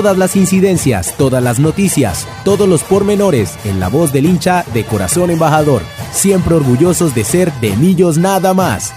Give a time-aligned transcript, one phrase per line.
[0.00, 4.86] Todas las incidencias, todas las noticias, todos los pormenores en la voz del hincha de
[4.86, 5.82] corazón embajador.
[6.10, 8.94] Siempre orgullosos de ser de Millos nada más.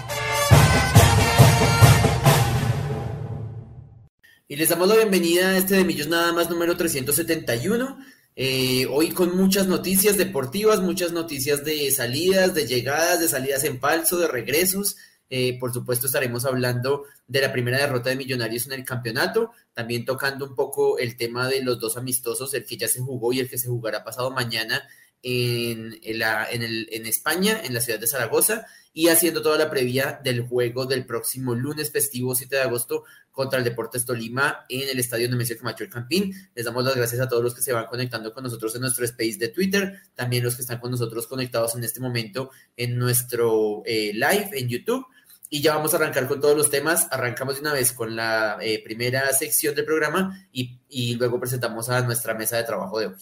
[4.48, 7.98] Y les damos la bienvenida a este de Millos nada más número 371.
[8.38, 13.82] Eh, hoy con muchas noticias deportivas, muchas noticias de salidas, de llegadas, de salidas en
[13.82, 14.96] falso, de regresos.
[15.30, 20.06] Eh, por supuesto, estaremos hablando de la primera derrota de Millonarios en el campeonato, también
[20.06, 23.40] tocando un poco el tema de los dos amistosos, el que ya se jugó y
[23.40, 24.88] el que se jugará pasado mañana
[25.24, 31.06] en, España, en la ciudad de Zaragoza, y haciendo toda la previa del juego del
[31.06, 35.84] próximo lunes festivo 7 de agosto contra el Deportes Tolima en el estadio Nemesio Camacho
[35.84, 36.32] el Campín.
[36.54, 39.06] Les damos las gracias a todos los que se van conectando con nosotros en nuestro
[39.06, 43.82] space de Twitter, también los que están con nosotros conectados en este momento en nuestro
[43.86, 45.08] eh, live en YouTube
[45.54, 47.08] y ya vamos a arrancar con todos los temas.
[47.12, 52.02] Arrancamos de una vez con la eh, primera sección del programa y, luego presentamos a
[52.02, 53.14] nuestra mesa de trabajo de hoy.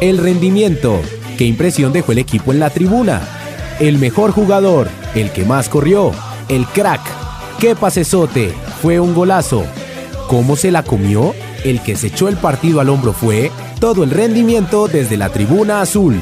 [0.00, 1.00] El rendimiento.
[1.38, 3.22] ¿Qué impresión dejó el equipo en la tribuna?
[3.78, 6.10] El mejor jugador, el que más corrió,
[6.48, 7.02] el crack.
[7.60, 8.52] ¿Qué pasesote?
[8.82, 9.64] Fue un golazo.
[10.26, 11.36] ¿Cómo se la comió?
[11.62, 15.82] El que se echó el partido al hombro fue todo el rendimiento desde la tribuna
[15.82, 16.20] azul.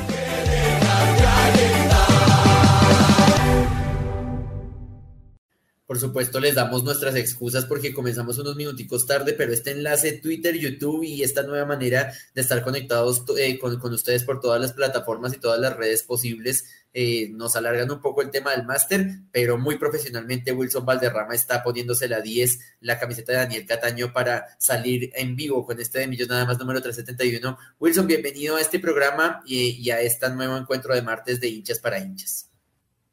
[5.92, 10.56] Por supuesto, les damos nuestras excusas porque comenzamos unos minuticos tarde, pero este enlace Twitter,
[10.56, 15.34] YouTube y esta nueva manera de estar conectados eh, con, ustedes por todas las plataformas
[15.34, 16.64] y todas las redes posibles
[16.94, 21.62] eh, nos alargan un poco el tema del máster, pero muy profesionalmente Wilson Valderrama está
[21.62, 26.06] poniéndose la 10, la camiseta de Daniel Cataño para salir en vivo con este de
[26.06, 27.58] Millón nada más número 371.
[27.78, 31.80] Wilson, bienvenido a este programa y, y a este nuevo encuentro de martes de hinchas
[31.80, 32.48] para hinchas.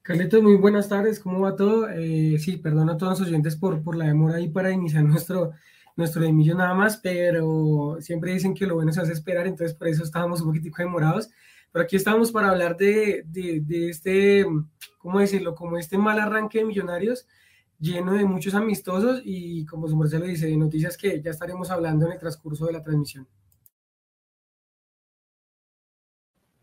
[0.09, 1.88] Carlitos, muy buenas tardes, ¿cómo va todo?
[1.88, 5.52] Eh, sí, perdón a todos los oyentes por, por la demora ahí para iniciar nuestro,
[5.96, 9.88] nuestro de nada más, pero siempre dicen que lo bueno se hace esperar, entonces por
[9.88, 11.30] eso estábamos un poquitico demorados.
[11.72, 14.47] Pero aquí estamos para hablar de, de, de este,
[14.97, 15.53] ¿cómo decirlo?
[15.53, 17.28] Como este mal arranque de Millonarios,
[17.80, 21.70] lleno de muchos amistosos y como su merced lo dice, de noticias que ya estaremos
[21.70, 23.28] hablando en el transcurso de la transmisión.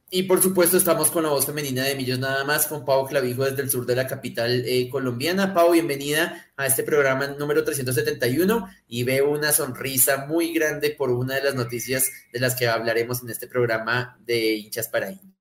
[0.09, 3.44] Y por supuesto estamos con la voz femenina de Millos nada más, con Pau Clavijo
[3.44, 5.53] desde el sur de la capital eh, colombiana.
[5.53, 11.34] Pau, bienvenida a este programa número 371 y veo una sonrisa muy grande por una
[11.34, 15.35] de las noticias de las que hablaremos en este programa de hinchas para hinchas.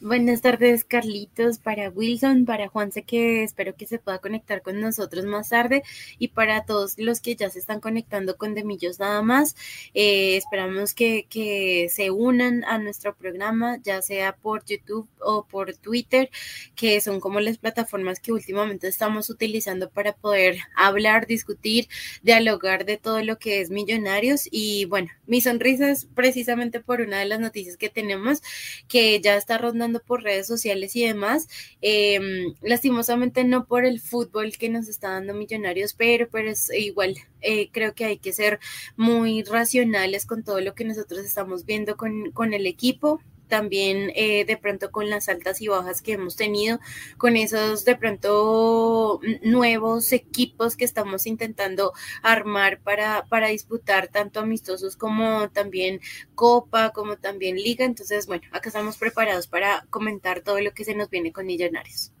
[0.00, 5.24] Buenas tardes, Carlitos, para Wilson, para Juanse, que espero que se pueda conectar con nosotros
[5.24, 5.82] más tarde,
[6.20, 9.56] y para todos los que ya se están conectando con Demillos nada más.
[9.94, 15.74] Eh, esperamos que, que, se unan a nuestro programa, ya sea por YouTube o por
[15.76, 16.30] Twitter,
[16.76, 21.88] que son como las plataformas que últimamente estamos utilizando para poder hablar, discutir,
[22.22, 24.48] dialogar de todo lo que es Millonarios.
[24.48, 28.42] Y bueno, mi sonrisa es precisamente por una de las noticias que tenemos,
[28.86, 31.48] que ya está rondando por redes sociales y demás.
[31.80, 37.16] Em, lastimosamente no por el fútbol que nos está dando Millonarios, pero, pero es igual.
[37.40, 38.58] Eh, creo que hay que ser
[38.96, 44.44] muy racionales con todo lo que nosotros estamos viendo con, con el equipo también eh,
[44.44, 46.78] de pronto con las altas y bajas que hemos tenido,
[47.16, 51.92] con esos de pronto nuevos equipos que estamos intentando
[52.22, 56.00] armar para, para disputar tanto amistosos como también
[56.34, 57.84] Copa, como también Liga.
[57.84, 62.12] Entonces, bueno, acá estamos preparados para comentar todo lo que se nos viene con Millonarios.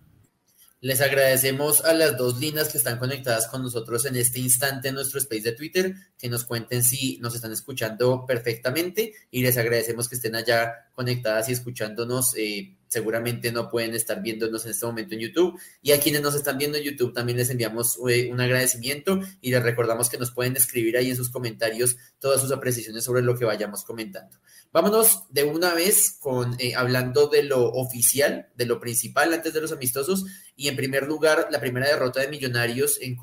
[0.80, 4.94] Les agradecemos a las dos líneas que están conectadas con nosotros en este instante en
[4.94, 10.08] nuestro space de Twitter, que nos cuenten si nos están escuchando perfectamente y les agradecemos
[10.08, 12.34] que estén allá conectadas y escuchándonos.
[12.36, 15.60] Eh, seguramente no pueden estar viéndonos en este momento en YouTube.
[15.82, 19.50] Y a quienes nos están viendo en YouTube también les enviamos eh, un agradecimiento y
[19.50, 23.36] les recordamos que nos pueden escribir ahí en sus comentarios todas sus apreciaciones sobre lo
[23.36, 24.38] que vayamos comentando.
[24.70, 29.60] Vámonos de una vez con eh, hablando de lo oficial, de lo principal antes de
[29.60, 30.24] los amistosos.
[30.56, 33.16] Y en primer lugar, la primera derrota de Millonarios en,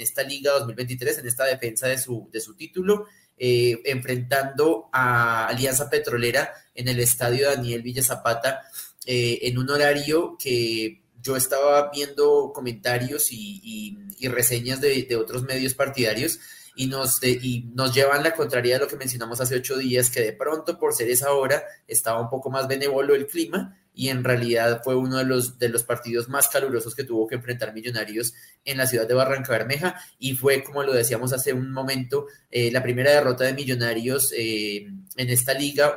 [0.00, 3.06] esta Liga 2023, en esta defensa de su, de su título.
[3.36, 8.62] Eh, enfrentando a Alianza Petrolera en el estadio Daniel Villa Zapata
[9.06, 16.38] eh, en un horario que yo estaba viendo comentarios y, reseñas de, otros medios partidarios
[16.76, 20.20] y nos, y nos llevan la contraria de lo que mencionamos hace ocho días, que
[20.20, 24.24] de pronto por ser esa hora estaba un poco más benévolo el clima y en
[24.24, 28.34] realidad fue uno de los, de los partidos más calurosos que tuvo que enfrentar Millonarios
[28.64, 32.72] en la ciudad de Barranca Bermeja y fue, como lo decíamos hace un momento, eh,
[32.72, 34.86] la primera derrota de Millonarios eh,
[35.16, 35.96] en esta liga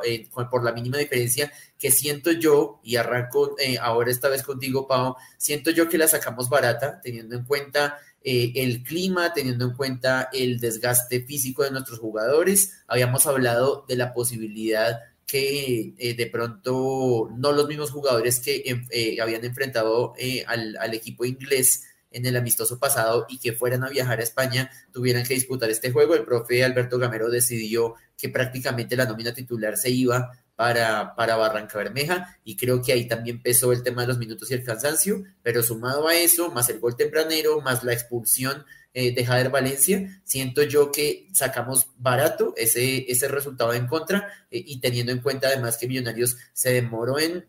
[0.51, 5.71] por la mínima diferencia que siento yo, y arranco ahora esta vez contigo, Pau, siento
[5.71, 11.21] yo que la sacamos barata teniendo en cuenta el clima, teniendo en cuenta el desgaste
[11.21, 12.81] físico de nuestros jugadores.
[12.87, 19.17] Habíamos hablado de la posibilidad que eh, de pronto no los mismos jugadores que eh,
[19.21, 23.89] habían enfrentado eh, al, al, equipo inglés en el amistoso pasado y que fueran a
[23.89, 26.15] viajar a España tuvieran que disputar este juego.
[26.15, 31.77] El profe Alberto Gamero decidió que prácticamente la nómina titular se iba para, para Barranca
[31.77, 35.23] Bermeja y creo que ahí también pesó el tema de los minutos y el cansancio,
[35.43, 40.19] pero sumado a eso, más el gol tempranero, más la expulsión eh, de Jader Valencia,
[40.23, 45.47] siento yo que sacamos barato ese, ese resultado en contra eh, y teniendo en cuenta
[45.47, 47.45] además que Millonarios se demoró en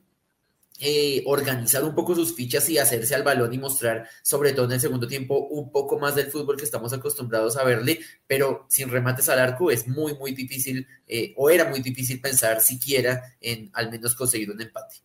[0.79, 4.73] eh, organizar un poco sus fichas y hacerse al balón y mostrar, sobre todo en
[4.73, 8.89] el segundo tiempo, un poco más del fútbol que estamos acostumbrados a verle, pero sin
[8.89, 10.87] remates al arco es muy, muy difícil,
[11.37, 15.03] o era muy difícil pensar siquiera en al menos conseguir un empate.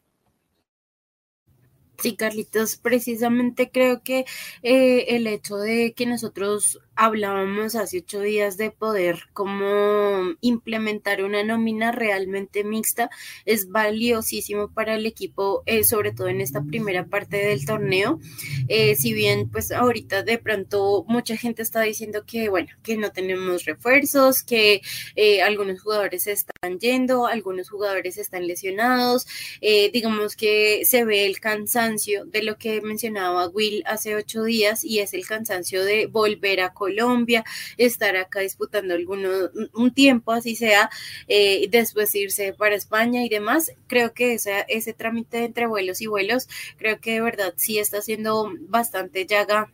[2.04, 4.25] Sí, Carlitos, precisamente creo que
[4.62, 11.44] eh, el hecho de que nosotros hablábamos hace ocho días de poder como implementar una
[11.44, 13.10] nómina realmente mixta
[13.45, 18.19] es valiosísimo para el equipo, eh, sobre todo en esta primera parte del torneo.
[18.68, 23.12] Eh, si bien pues ahorita de pronto mucha gente está diciendo que bueno, que no
[23.12, 24.81] tenemos refuerzos, que
[25.16, 29.25] eh, algunos jugadores están yendo, algunos jugadores están lesionados,
[29.62, 35.00] digamos que se ve el cansancio de lo que mencionaba Will hace ocho días y
[35.00, 37.46] es el cansancio de volver a Colombia,
[37.78, 39.30] estar acá disputando alguno,
[39.74, 40.90] un tiempo, así sea,
[41.30, 43.72] eh, después irse para España y demás.
[43.88, 48.02] Creo que ese, ese trámite entre vuelos y vuelos, creo que de verdad sí está
[48.02, 49.72] siendo bastante llaga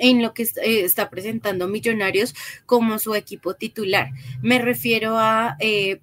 [0.00, 2.34] en lo que eh, está presentando Millonarios
[2.66, 4.08] como su equipo titular.
[4.40, 6.00] Me refiero a eh,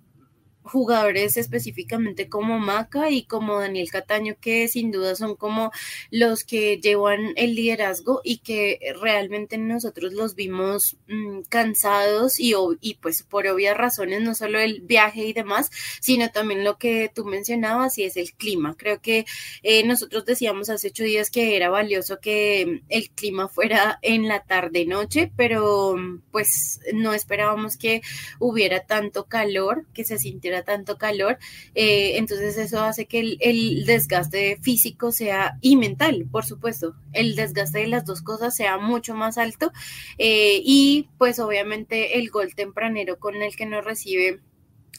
[0.69, 5.71] jugadores específicamente como Maca y como Daniel Cataño, que sin duda son como
[6.11, 12.95] los que llevan el liderazgo y que realmente nosotros los vimos mm, cansados y, y
[12.95, 15.69] pues por obvias razones, no solo el viaje y demás,
[16.02, 18.76] sino también lo que tú mencionabas y es el clima.
[18.78, 19.26] Creo que
[19.64, 24.44] eh, nosotros decíamos hace ocho días que era valioso que el clima fuera en la
[24.44, 25.95] tarde-noche, pero
[26.31, 28.02] pues no esperábamos que
[28.40, 31.37] hubiera tanto calor, que se sintiera tanto calor,
[31.75, 37.80] eh, entonces eso hace que el, desgaste físico sea y mental, por supuesto, el desgaste
[37.80, 39.71] de las dos cosas sea mucho más alto
[40.18, 44.39] eh, y pues obviamente el gol tempranero con el que nos recibe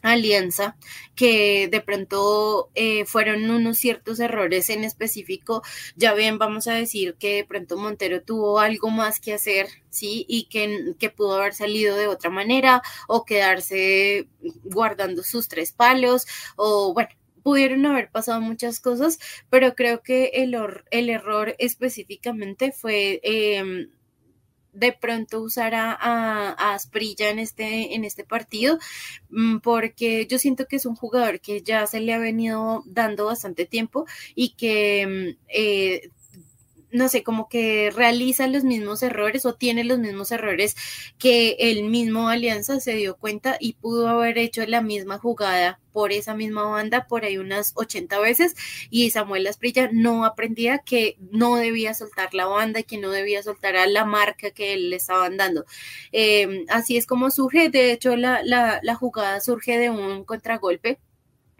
[0.02, 0.76] alianza
[1.14, 5.62] que de pronto eh, fueron unos ciertos errores en específico.
[5.96, 10.24] Ya bien vamos a decir que de pronto Montero tuvo algo más que hacer sí
[10.28, 14.28] y que, que pudo haber salido de otra manera o quedarse
[14.64, 17.10] guardando sus tres palos o bueno
[17.42, 19.18] pudieron haber pasado muchas cosas
[19.48, 20.56] pero creo que el,
[20.90, 23.88] el error específicamente fue eh,
[24.72, 28.78] de pronto usar a, Asprilla en este, en este partido,
[29.30, 33.26] mm, porque yo siento que es un jugador que ya se le ha venido dando
[33.26, 36.10] bastante tiempo y que mm, eh,
[36.92, 40.76] no sé, como que realiza los mismos errores o tiene los mismos errores
[41.18, 46.12] que el mismo Alianza se dio cuenta y pudo haber hecho la misma jugada por
[46.12, 48.54] esa misma banda por ahí unas 80 veces
[48.90, 53.42] y Samuel Asprilla no aprendía que no debía soltar la banda y que no debía
[53.42, 55.64] soltar a la marca que le estaban dando.
[56.12, 60.98] Em, así es como surge, de hecho la, la jugada surge de un contragolpe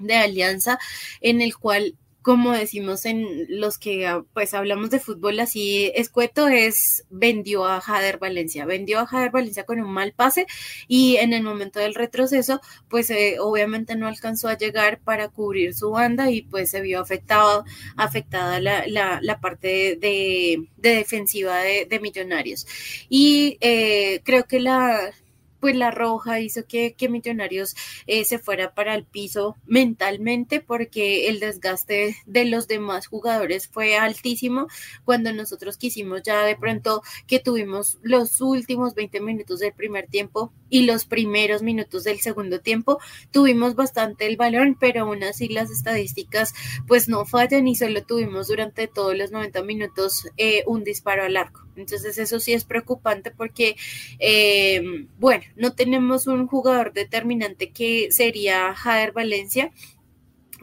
[0.01, 0.79] de Alianza
[1.21, 6.49] en el cual como decimos en los que ah, pues hablamos de fútbol así escueto,
[6.49, 10.47] es vendió a Jader Valencia, vendió a Jader Valencia con un mal pase
[10.89, 15.75] y en el momento del retroceso pues eh, obviamente no alcanzó a llegar para cubrir
[15.75, 17.65] su banda y pues se vio afectado,
[17.97, 22.67] afectada la, la, parte de, de, defensiva de, de, Millonarios.
[23.09, 25.13] Y eh, creo que la,
[25.61, 27.75] pues la roja hizo que, que Millonarios
[28.07, 33.97] eh, se fuera para el piso mentalmente porque el desgaste de los demás jugadores fue
[33.97, 34.67] altísimo.
[35.05, 40.53] Cuando nosotros quisimos ya de pronto que tuvimos los últimos 20 minutos del primer tiempo
[40.71, 42.99] y los primeros minutos del segundo tiempo
[43.31, 46.55] tuvimos bastante el balón pero aún así las estadísticas
[46.87, 51.37] pues no fallan y solo tuvimos durante todos los 90 minutos eh, un disparo al
[51.37, 53.77] arco entonces eso sí es preocupante porque,
[54.19, 59.71] eh, bueno, no tenemos un jugador determinante que sería Jader Valencia.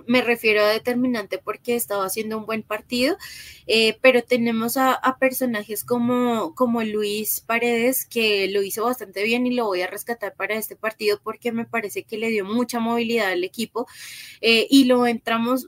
[0.07, 3.17] Me refiero a determinante porque estaba haciendo un buen partido,
[3.67, 9.53] eh, pero tenemos a, personajes como, como Luis Paredes, que lo hizo bastante bien y
[9.53, 13.27] lo voy a rescatar para este partido porque me parece que le dio mucha movilidad
[13.31, 13.87] al equipo
[14.41, 15.67] eh, y lo entramos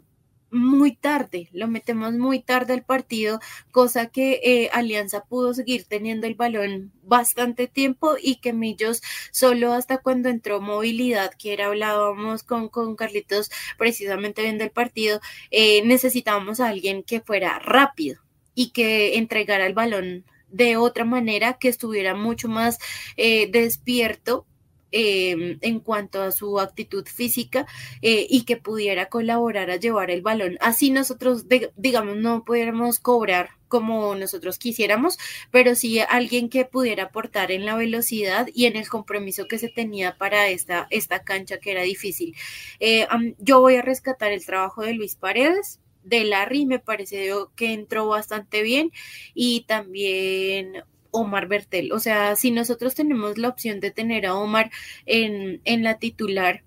[0.51, 3.39] muy tarde, lo metemos muy tarde al partido,
[3.71, 9.01] cosa que eh, Alianza pudo seguir teniendo el balón bastante tiempo y que Millos
[9.31, 15.19] solo hasta cuando entró movilidad, que era hablábamos con, con Carlitos precisamente viendo el partido,
[15.51, 18.21] eh, necesitábamos a alguien que fuera rápido
[18.55, 22.79] y que entregara el balón de otra manera, que estuviera mucho más
[23.17, 24.45] eh, despierto
[24.91, 27.67] Em, en cuanto a su actitud física
[28.01, 30.57] eh, y que pudiera colaborar a llevar el balón.
[30.61, 35.19] Así nosotros, digamos, no pudiéramos cobrar como nosotros quisiéramos,
[35.51, 39.69] pero sí alguien que pudiera aportar en la velocidad y en el compromiso que se
[39.69, 42.35] tenía para esta, esta cancha que era difícil.
[42.79, 47.73] Eh, yo voy a rescatar el trabajo de Luis Paredes, de Larry, me pareció que
[47.73, 48.91] entró bastante bien
[49.35, 51.91] y también Omar Bertel.
[51.91, 54.71] O sea, si nosotros tenemos la opción de tener a Omar
[55.05, 56.63] en, en la titular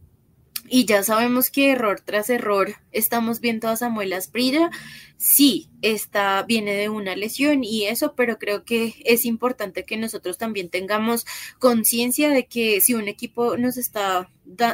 [0.69, 4.71] y ya sabemos que error tras error estamos viendo a Samuel Asprilla,
[5.17, 10.39] sí, está, viene de una lesión y eso, pero creo que es importante que nosotros
[10.39, 11.27] también tengamos
[11.59, 14.31] conciencia de que si un equipo nos está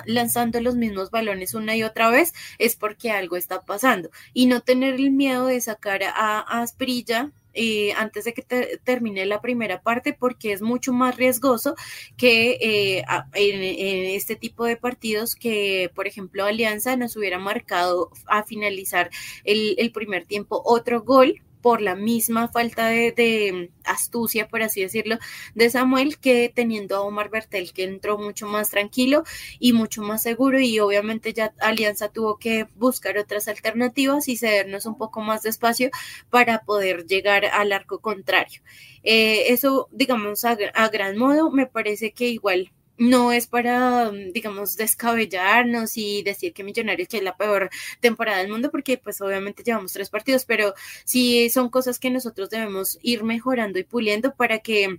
[0.06, 4.60] lanzando los mismos balones una y otra vez, es porque algo está pasando y no
[4.60, 8.42] tener el miedo de sacar a, a Asprilla eh, antes de que
[8.84, 11.74] termine la primera parte porque es mucho más riesgoso
[12.16, 18.44] que eh, en, este tipo de partidos que, por ejemplo, Alianza nos hubiera marcado a
[18.44, 19.10] finalizar
[19.42, 25.18] el, el primer tiempo otro gol por la misma falta de, astucia, por así decirlo,
[25.54, 29.24] de Samuel, que teniendo a Omar Bertel, que entró mucho más tranquilo
[29.58, 34.86] y mucho más seguro, y obviamente ya Alianza tuvo que buscar otras alternativas y cedernos
[34.86, 35.90] un poco más de espacio
[36.30, 38.62] para poder llegar al arco contrario.
[39.02, 40.56] Eh, eso, digamos, a
[40.88, 46.64] gran modo, me parece que igual no es para, mm, digamos, descabellarnos y decir que
[46.64, 50.74] Millonarios es la peor temporada del mundo, porque pues obviamente llevamos tres partidos, pero
[51.04, 54.98] sí son cosas que nosotros debemos ir mejorando y puliendo para que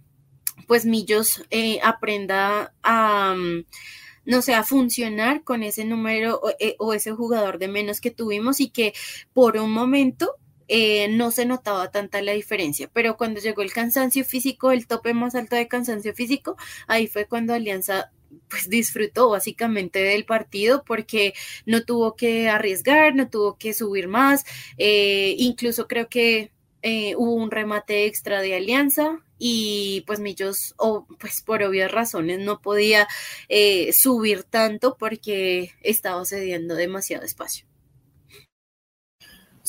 [0.68, 3.36] pues Millos eh, aprenda a...
[3.36, 3.66] Mm,
[4.26, 8.12] no sé, a funcionar con ese número o, eh, o ese jugador de menos que
[8.12, 8.94] tuvimos y que
[9.34, 10.36] por un momento
[10.72, 15.16] eh, no se notaba tanta la diferencia, pero cuando llegó el cansancio físico, el tope
[15.16, 16.58] más alto de cansancio físico,
[16.88, 18.12] ahí fue cuando Alianza
[18.48, 21.34] pues disfrutó básicamente del partido porque
[21.66, 24.46] no tuvo que arriesgar, no tuvo que subir más,
[24.78, 26.52] eh, incluso creo que
[26.84, 32.40] eh, hubo un remate extra de alianza y pues Millos, o pues por obvias razones,
[32.40, 33.08] no podía
[33.92, 37.69] subir tanto porque estaba cediendo demasiado espacio.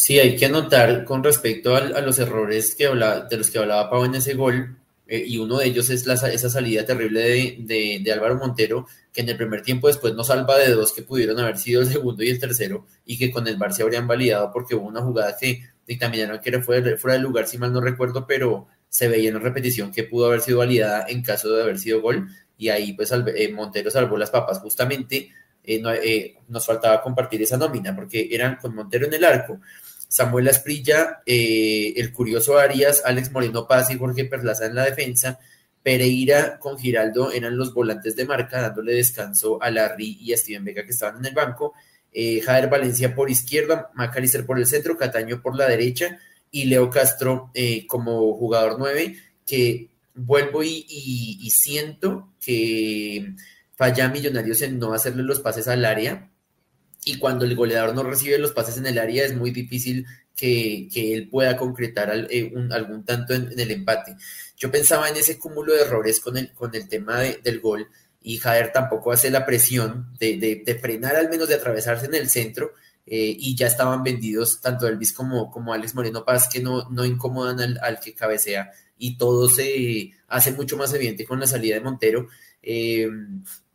[0.00, 4.06] Sí, hay que anotar con respecto a, los errores que de los que hablaba Pau
[4.06, 7.20] en ese gol, eh, y uno de ellos es la, esa salida terrible
[7.58, 11.02] de, de, Álvaro Montero, que en el primer tiempo después no salva de dos que
[11.02, 14.06] pudieron haber sido el segundo y el tercero, y que con el Bar se habrían
[14.06, 17.70] validado porque hubo una jugada que dictaminaron que era fuera, fuera del lugar, si mal
[17.70, 21.62] no recuerdo, pero se veía en repetición que pudo haber sido validada en caso de
[21.62, 22.26] haber sido gol,
[22.56, 24.60] y ahí pues eh, Montero salvó las papas.
[24.60, 25.30] Justamente
[25.62, 29.60] eh, nos faltaba compartir esa nómina, porque eran con Montero en el arco,
[30.10, 35.38] Samuel Asprilla, eh, el curioso Arias, Alex Moreno Paz y Jorge Perlaza en la defensa.
[35.84, 40.64] Pereira con Giraldo eran los volantes de marca, dándole descanso a Larry y a Steven
[40.64, 41.74] Vega que estaban en el banco.
[42.12, 46.18] Eh, Jader Valencia por izquierda, Macalister por el centro, Cataño por la derecha
[46.50, 53.32] y Leo Castro eh, como jugador 9, que vuelvo y, siento que
[53.76, 56.29] falla Millonarios en no hacerle los pases al área
[57.04, 60.88] y cuando el goleador no recibe los pases en el área es muy difícil que,
[60.94, 64.16] él pueda concretar eh, algún tanto en, el empate.
[64.56, 67.88] Yo pensaba en ese cúmulo de errores con el, con el tema del gol
[68.22, 72.72] y Jader tampoco hace la presión de, frenar al menos de atravesarse en el centro
[73.06, 77.04] eh, y ya estaban vendidos tanto Elvis como, como Alex Moreno Paz que no, no
[77.04, 81.80] incomodan al, que cabecea y todo se hace mucho más evidente con la salida de
[81.80, 82.28] Montero.
[82.62, 83.08] Eh,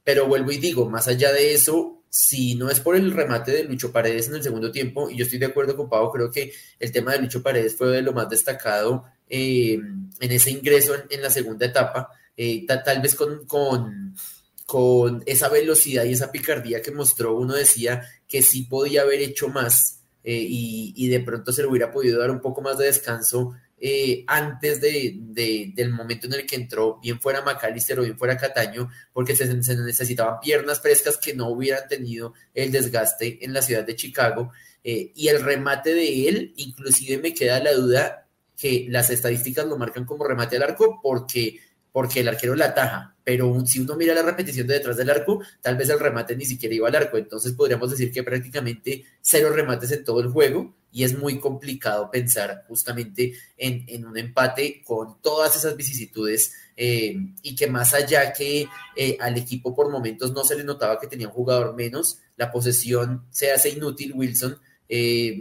[0.04, 3.64] pero vuelvo y digo, más allá de eso, si no es por el remate de
[3.64, 6.54] Lucho Paredes en el segundo tiempo, y yo estoy de acuerdo con Pau, creo que
[6.80, 11.22] el tema de Lucho Paredes fue de lo más destacado eh, en ese ingreso en,
[11.22, 14.16] la segunda etapa, eh, tal, vez con, con,
[14.66, 19.50] con, esa velocidad y esa picardía que mostró, uno decía que sí podía haber hecho
[19.50, 22.86] más eh, y, y, de pronto se le hubiera podido dar un poco más de
[22.86, 25.16] descanso eh, antes de,
[25.74, 29.54] del momento en el que entró, bien fuera McAllister o bien fuera Cataño, porque se,
[29.54, 34.52] necesitaban piernas frescas que no hubieran tenido el desgaste en la ciudad de Chicago.
[34.84, 39.78] Eh, y el remate de él, inclusive me queda la duda que las estadísticas lo
[39.78, 41.60] marcan como remate al arco porque
[41.96, 45.42] porque el arquero la ataja, pero si uno mira la repetición de detrás del arco,
[45.62, 49.50] tal vez el remate ni siquiera iba al arco, entonces podríamos decir que prácticamente cero
[49.54, 55.22] remates en todo el juego y es muy complicado pensar justamente en, un empate con
[55.22, 60.44] todas esas vicisitudes eh, y que más allá que eh, al equipo por momentos no
[60.44, 64.60] se le notaba que tenía un jugador menos, la posesión se hace inútil, Wilson.
[64.90, 65.40] Eh,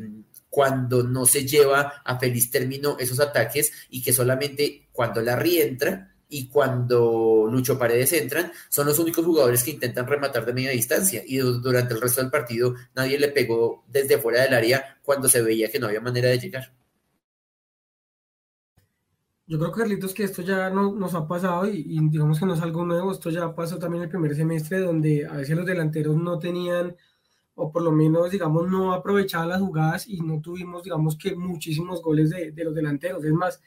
[0.50, 6.13] cuando no se lleva a feliz término esos ataques y que solamente cuando la rientra
[6.28, 11.22] y cuando Lucho Paredes entran, son los únicos jugadores que intentan rematar de media distancia
[11.26, 15.42] y durante el resto del partido nadie le pegó desde fuera del área cuando se
[15.42, 16.72] veía que no había manera de llegar.
[19.46, 22.62] Yo creo, Carlitos, que esto ya no, nos ha pasado y, digamos que no es
[22.62, 26.38] algo nuevo, esto ya pasó también el primer semestre donde a veces los delanteros no
[26.38, 26.96] tenían
[27.54, 32.02] o por lo menos, digamos, no aprovechaban las jugadas y no tuvimos, digamos, que muchísimos
[32.02, 33.24] goles de, de los delanteros.
[33.24, 33.60] Es más,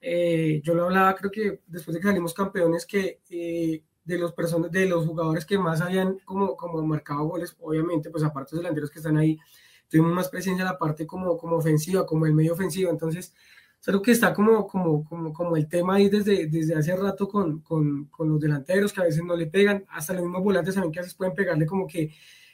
[0.00, 4.32] eh, yo lo hablaba, creo que después de que salimos campeones, que eh, de los
[4.32, 8.56] personas, de los jugadores que más habían como, como marcado goles, obviamente, pues aparte de
[8.56, 9.38] los delanteros que están ahí,
[9.88, 12.90] tuvimos más presencia en la parte como, como ofensiva, como el medio ofensivo.
[12.90, 13.34] Entonces,
[13.82, 17.60] creo que está como, como, como, como el tema ahí desde, desde hace rato con,
[17.60, 20.92] con, con, los delanteros que a veces no le pegan, hasta los mismos volantes también
[20.92, 22.10] que a veces pueden pegarle como que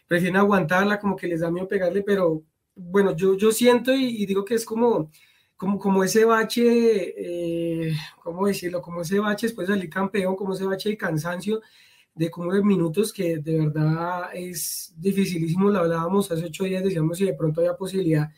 [0.07, 2.43] prefieren aguantarla, como que les da miedo pegarle, pero
[2.75, 5.11] bueno, yo, yo siento y digo que es como
[5.65, 8.83] como, como ese bache, eh, ¿cómo decirlo?
[8.83, 11.63] Como ese bache después de salir campeón, como ese bache de cansancio
[12.15, 17.17] de como de minutos que de verdad es dificilísimo, lo hablábamos hace ocho días, decíamos
[17.17, 18.31] si de pronto había posibilidad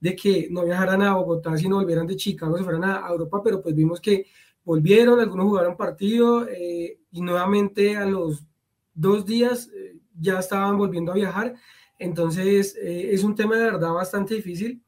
[0.00, 3.62] de que no viajaran a Bogotá, sino volvieran de Chicago, se fueran a, Europa, pero
[3.62, 4.26] pues vimos que
[4.64, 8.44] volvieron, algunos jugaron partido eh, y nuevamente a los
[8.92, 11.54] dos días eh, ya estaban volviendo a viajar,
[11.96, 14.82] entonces es un tema de verdad bastante difícil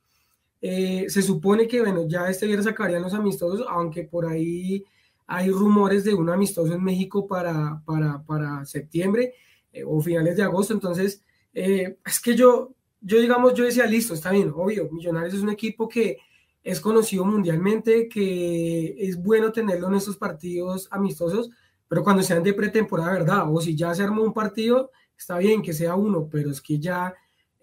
[0.66, 4.82] eh, se supone que, bueno, ya este viernes sacarían los amistosos, aunque por ahí
[5.26, 9.34] hay rumores de un amistoso en México para, para, para septiembre
[9.74, 10.72] eh, o finales de agosto.
[10.72, 11.22] Entonces,
[11.52, 12.72] eh, es que yo,
[13.02, 16.16] yo, digamos, yo decía, listo, está bien, obvio, Millonarios es un equipo que
[16.62, 21.50] es conocido mundialmente, que es bueno tenerlo en estos partidos amistosos,
[21.86, 23.54] pero cuando sean de pretemporada, ¿verdad?
[23.54, 26.78] O si ya se armó un partido, está bien que sea uno, pero es que
[26.78, 27.14] ya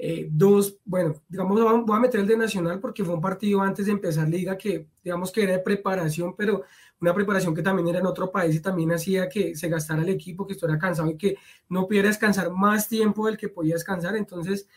[0.04, 3.86] eh, dos, bueno, digamos, voy a meter el de Nacional porque fue un partido antes
[3.86, 6.64] de empezar liga que, digamos que era de preparación, pero
[7.00, 10.10] una preparación que también era en otro país y también hacía que se gastara el
[10.10, 11.38] equipo, que estuviera cansado y que
[11.70, 14.16] no pudiera descansar más tiempo del que podía descansar.
[14.16, 14.68] Entonces,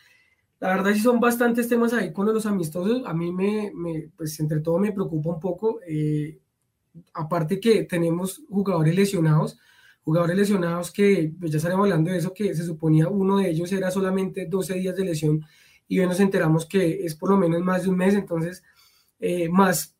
[0.59, 3.01] la verdad sí son bastantes temas ahí con los amistosos.
[3.07, 5.79] A mí me, me pues entre todo me preocupa un poco.
[5.87, 6.37] Eh,
[7.15, 9.57] aparte que tenemos jugadores lesionados,
[10.05, 13.71] jugadores lesionados que pues ya estaremos hablando de eso, que se suponía uno de ellos
[13.71, 15.43] era solamente 12 días de lesión
[15.87, 18.63] y hoy nos enteramos que es por lo menos más de un mes, entonces
[19.19, 19.95] eh, más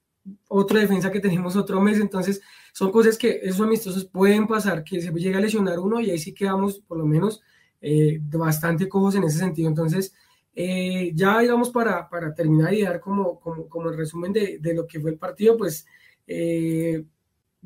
[0.48, 2.40] otra defensa que tenemos otro mes, entonces
[2.72, 6.20] son cosas que esos amistosos pueden pasar, que se llega a lesionar uno y ahí
[6.20, 7.42] sí quedamos por lo menos
[7.82, 10.14] eh, bastante cojos en ese sentido, entonces
[10.54, 14.74] eh, ya digamos para, para terminar y dar como, como, como el resumen de, de,
[14.76, 15.88] lo que fue el partido, pues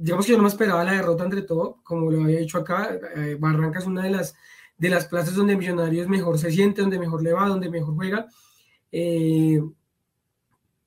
[0.02, 2.98] digamos que yo no me esperaba la derrota entre todo, como lo había dicho acá,
[3.18, 4.34] eh, Barranca es una de las,
[4.78, 8.28] de las plazas donde Millonarios mejor se siente, donde mejor le va, donde mejor juega.
[8.94, 9.62] Eh,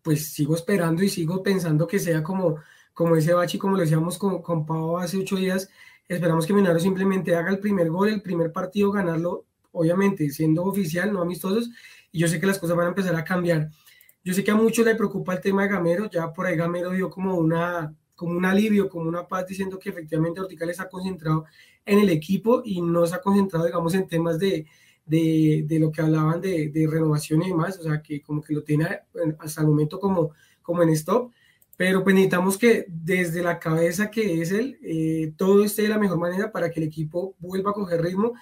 [0.00, 2.56] pues sigo esperando y sigo pensando que sea como,
[2.94, 5.68] como ese bachi, como lo decíamos con, con Pau hace ocho días,
[6.08, 11.12] esperamos que Millonarios simplemente haga el primer gol, el primer partido, ganarlo, obviamente siendo oficial,
[11.12, 11.68] no amistosos,
[12.10, 13.68] y yo sé que las cosas van a empezar a cambiar.
[14.24, 16.90] Yo sé que a muchos le preocupa el tema de Gamero, ya por ahí Gamero
[16.90, 21.44] dio como una, como un alivio, como una paz, diciendo que efectivamente Ortical está concentrado
[21.84, 24.64] en el equipo y no ha concentrado, digamos, en temas de,
[25.04, 28.54] de, de lo que hablaban de, de, renovación y demás, o sea, que como que
[28.54, 28.86] lo tiene
[29.40, 30.30] hasta el momento como,
[30.62, 31.32] como en stop,
[31.76, 35.98] pero pues necesitamos que desde la cabeza que es él, eh, todo esté de la
[35.98, 38.34] mejor manera para que el equipo vuelva a coger ritmo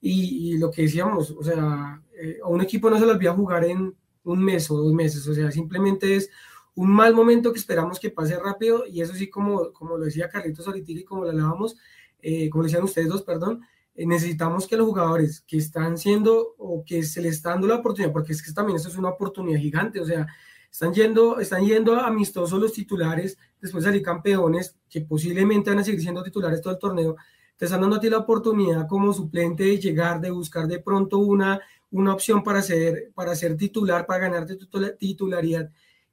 [0.00, 3.34] y, y lo que decíamos, o sea, eh, a un equipo no se lo olvida
[3.34, 6.28] jugar en un mes o dos meses, o sea, simplemente es
[6.78, 10.28] un mal momento que esperamos que pase rápido y eso sí, como, como lo decía
[10.28, 11.76] Carlitos ahorita y como lo hablábamos,
[12.22, 13.62] eh, como decían ustedes dos, perdón,
[13.96, 17.76] eh, necesitamos que los jugadores que están siendo o que se les está dando la
[17.76, 20.28] oportunidad, porque es que también eso es una oportunidad gigante, o sea,
[20.70, 25.84] están yendo, están yendo amistosos los titulares, después de salir campeones, que posiblemente van a
[25.84, 27.16] seguir siendo titulares todo el torneo,
[27.56, 31.18] te están dando a ti la oportunidad como suplente de llegar, de buscar de pronto
[31.18, 31.60] una,
[31.90, 34.56] una opción para ser, para ser titular, para ganarte
[34.96, 35.72] titularidad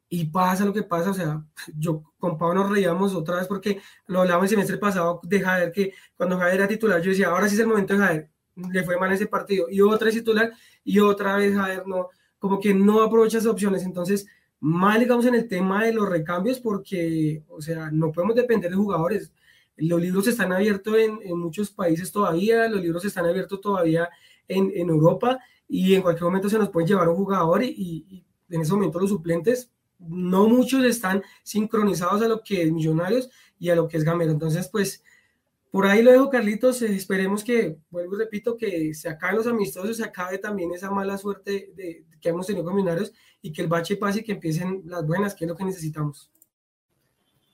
[0.09, 1.43] y pasa lo que pasa, o sea,
[1.77, 5.71] yo con Pablo nos reíamos otra vez porque lo hablábamos el semestre pasado de Jader,
[5.71, 8.29] que cuando Jader era titular, yo decía, ahora sí es el momento de Jader,
[8.71, 12.59] le fue mal ese partido, y otra vez titular, y otra vez Jader no, como
[12.59, 14.27] que no aprovecha esas opciones, entonces,
[14.59, 18.77] mal digamos en el tema de los recambios, porque, o sea, no podemos depender de
[18.77, 19.33] jugadores,
[19.77, 24.09] los libros están abiertos en, en muchos países todavía, los libros están abiertos todavía
[24.47, 28.25] en, en, Europa, y en cualquier momento se nos puede llevar un jugador, y, y
[28.49, 29.71] en ese momento los suplentes
[30.07, 34.31] no muchos están sincronizados a lo que es Millonarios y a lo que es Gamero.
[34.31, 35.03] Entonces, pues,
[35.71, 36.81] por ahí lo dejo, Carlitos.
[36.81, 40.89] Eh, esperemos que, vuelvo y repito, que se acaben los amistosos, se acabe también esa
[40.89, 44.33] mala suerte de, que hemos tenido con Millonarios y que el bache pase y que
[44.33, 46.31] empiecen las buenas, que es lo que necesitamos.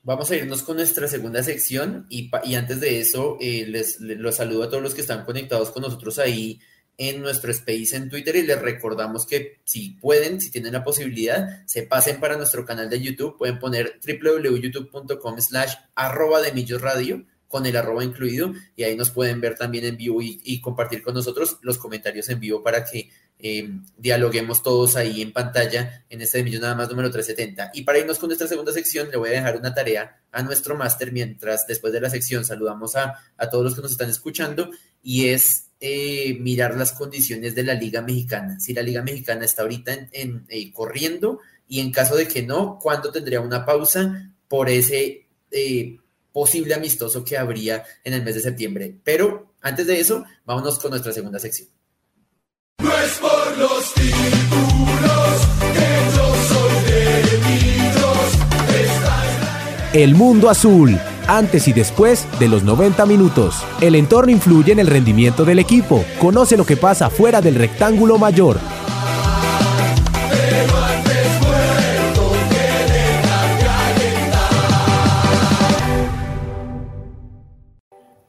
[0.04, 4.18] Vamos a irnos con nuestra segunda sección y, y antes de eso, eh, les, les
[4.18, 6.60] los saludo a todos los que están conectados con nosotros ahí
[7.02, 11.66] en nuestro space en Twitter y les recordamos que si pueden, si tienen la posibilidad,
[11.66, 17.26] se pasen para nuestro canal de YouTube, pueden poner www.youtube.com slash arroba de Millos Radio
[17.48, 21.16] con el arroba incluido y ahí nos pueden ver también en vivo y, compartir con
[21.16, 23.10] nosotros los comentarios en vivo para que
[23.40, 27.72] eh, dialoguemos todos ahí en pantalla en este de Millos nada más número 370.
[27.74, 30.78] Y para irnos con nuestra segunda sección, le voy a dejar una tarea a nuestro
[30.78, 34.70] máster mientras después de la sección saludamos a, a todos los que nos están escuchando
[35.02, 38.60] y es eh, mirar las condiciones de la Liga Mexicana.
[38.60, 42.78] Si la Liga Mexicana está ahorita en, eh, corriendo y en caso de que no,
[42.80, 45.98] ¿cuándo tendría una pausa por ese eh,
[46.32, 48.96] posible amistoso que habría en el mes de septiembre?
[49.04, 51.68] Pero antes de eso, vámonos con nuestra segunda sección.
[52.78, 57.22] No es por los títulos que yo soy de
[59.94, 61.00] El mundo azul
[61.38, 63.64] antes y después de los 90 minutos.
[63.80, 66.04] El entorno influye en el rendimiento del equipo.
[66.20, 68.60] Conoce lo que pasa fuera del rectángulo mayor.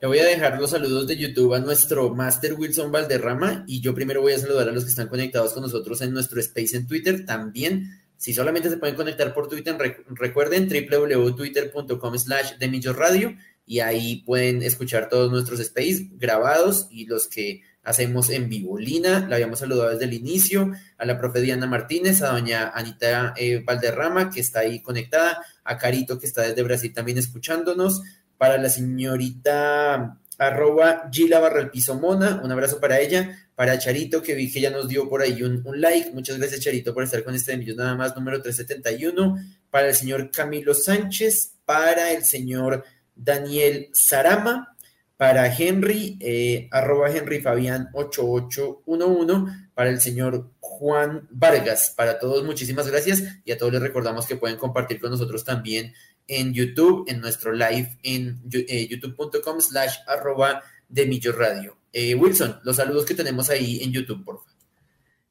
[0.03, 3.95] Le voy a dejar los saludos de YouTube a nuestro Master Wilson Valderrama y yo
[3.95, 6.89] primero voy a saludar a los que están conectados con nosotros en nuestro space en
[6.89, 7.25] Twitter.
[7.25, 9.77] También si solamente se pueden conectar por Twitter,
[10.11, 12.53] recuerden www.twitter.com slash
[12.95, 18.79] Radio y ahí pueden escuchar todos nuestros space grabados y los que hacemos en vivo.
[18.79, 23.35] Lina, la habíamos saludado desde el inicio, a la profe Diana Martínez, a doña Anita
[23.37, 28.03] eh, Valderrama, que está ahí conectada, a Carito, que está desde Brasil también escuchándonos,
[28.39, 34.23] para la señorita arroba Gila Barra el Piso Mona, un abrazo para ella, para Charito,
[34.23, 37.23] que vi que ya nos dio por ahí un, like, muchas gracias Charito por estar
[37.23, 39.37] con este millón nada más, número 371,
[39.71, 44.77] para el señor Camilo Sánchez, para el señor Daniel Sarama,
[45.17, 52.89] para Henry, eh, arroba Henry Fabián 8811, para el señor Juan Vargas, para todos muchísimas
[52.89, 53.23] gracias.
[53.45, 55.93] Y a todos les recordamos que pueden compartir con nosotros también
[56.29, 61.77] en YouTube, en nuestro live en eh, youtube.com slash arroba de Radio.
[61.93, 64.53] Eh, Wilson, los saludos que tenemos ahí en YouTube, por favor.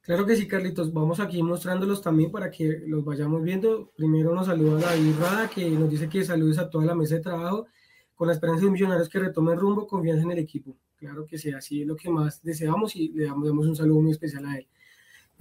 [0.01, 0.91] Claro que sí, Carlitos.
[0.91, 3.91] Vamos aquí mostrándolos también para que los vayamos viendo.
[3.95, 7.21] Primero nos saluda David Rada, que nos dice que saludes a toda la mesa de
[7.21, 7.67] trabajo
[8.15, 10.75] con la esperanza de millonarios que retomen rumbo, confianza en el equipo.
[10.95, 14.12] Claro que sí, así es lo que más deseamos y le damos un saludo muy
[14.12, 14.67] especial a él.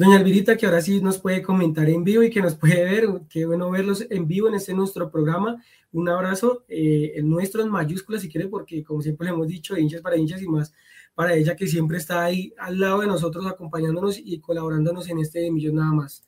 [0.00, 3.06] Doña Alvirita, que ahora sí nos puede comentar en vivo y que nos puede ver.
[3.28, 5.62] Qué bueno verlos en vivo en este nuestro programa.
[5.92, 10.16] Un abrazo, eh, en mayúsculas si quiere, porque como siempre le hemos dicho, hinchas para
[10.16, 10.72] hinchas y más
[11.14, 15.50] para ella que siempre está ahí al lado de nosotros acompañándonos y colaborándonos en este
[15.50, 16.24] millón nada más.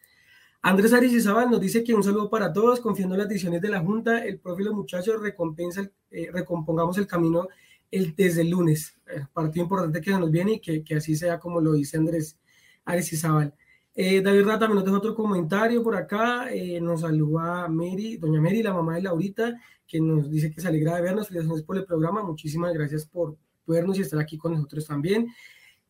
[0.61, 3.81] Andrés Arizizabal nos dice que un saludo para todos, confiando en las decisiones de la
[3.81, 7.49] Junta, el profe los muchachos recompensa, eh, recompongamos el camino
[7.91, 8.99] el, desde el lunes.
[9.07, 12.37] Eh, partido importante que nos viene y que, así sea como lo dice Andrés
[12.85, 13.55] Arizizabal.
[13.95, 16.53] Eh, David Rata también nos deja otro comentario por acá.
[16.53, 20.69] Eh, nos saluda Mary, doña Mary, la mamá de Laurita, que nos dice que se
[20.69, 21.29] alegra de vernos.
[21.29, 22.23] Felicitaciones por el programa.
[22.23, 25.29] Muchísimas gracias por vernos y estar aquí con nosotros también.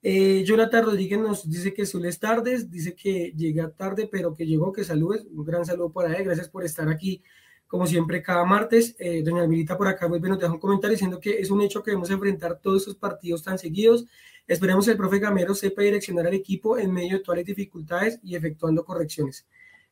[0.05, 4.73] Eh, Jonathan Rodríguez nos dice que suele tardes, dice que llega tarde, pero que llegó,
[4.73, 5.25] que saludes.
[5.31, 7.23] Un gran saludo para él, gracias por estar aquí,
[7.69, 8.97] como siempre, cada martes.
[8.99, 11.83] Eh, doña Almirita por acá vuelve, nos deja un comentario diciendo que es un hecho
[11.85, 14.07] que debemos enfrentar todos estos partidos tan seguidos.
[14.47, 18.19] Esperemos que el profe Gamero sepa direccionar al equipo en medio de todas las dificultades
[18.23, 19.47] y efectuando correcciones.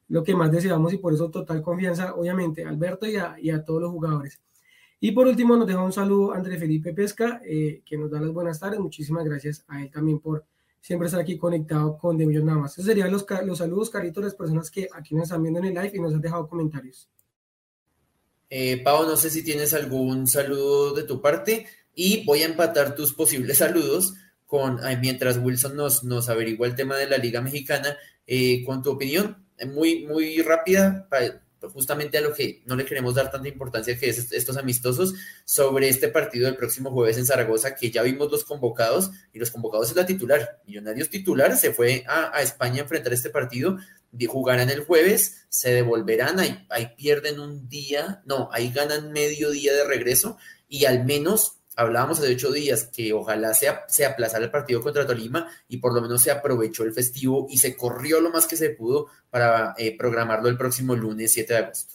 [0.08, 3.50] Lo que más deseamos y por eso total confianza, obviamente, a Alberto y a, y
[3.50, 4.40] a todos los jugadores.
[4.98, 8.32] Y por último, nos deja un saludo André Felipe Pesca, eh, que nos da las
[8.32, 8.80] buenas tardes.
[8.80, 10.44] Muchísimas gracias a él también por
[10.80, 12.72] siempre estar aquí conectado con De Millón Nada más.
[12.72, 15.74] Esos serían los, los saludos, Carlitos, las personas que aquí nos están viendo en el
[15.74, 17.08] live y nos han dejado comentarios.
[18.50, 22.94] Eh, Pau, no sé si tienes algún saludo de tu parte y voy a empatar
[22.94, 24.14] tus posibles saludos
[24.50, 28.90] con, mientras Wilson nos, nos averigua el tema de la Liga Mexicana, eh, con tu
[28.90, 31.06] opinión muy, muy rápida
[31.68, 35.88] justamente a lo que no le queremos dar tanta importancia que es estos amistosos sobre
[35.88, 39.90] este partido del próximo jueves en Zaragoza, que ya vimos los convocados y los convocados
[39.90, 40.60] es la titular.
[40.66, 43.76] Millonarios titular se fue a, España a enfrentar este partido,
[44.26, 49.72] jugarán el jueves, se devolverán, ahí, ahí pierden un día, no, ahí ganan medio día
[49.74, 54.50] de regreso y al menos hablábamos hace ocho días que ojalá se, se aplazara el
[54.50, 58.30] partido contra Tolima y por lo menos se aprovechó el festivo y se corrió lo
[58.30, 61.94] más que se pudo para eh, programarlo el próximo lunes 7 de agosto.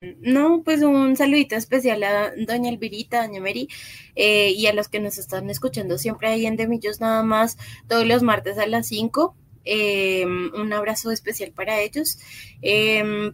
[0.00, 3.68] No, pues un saludito especial a doña Elvirita, doña Mary,
[4.14, 8.06] eh, y a los que nos están escuchando siempre ahí en Demillos nada más, todos
[8.06, 9.34] los martes a las 5.
[9.64, 12.18] Em, un abrazo especial para ellos.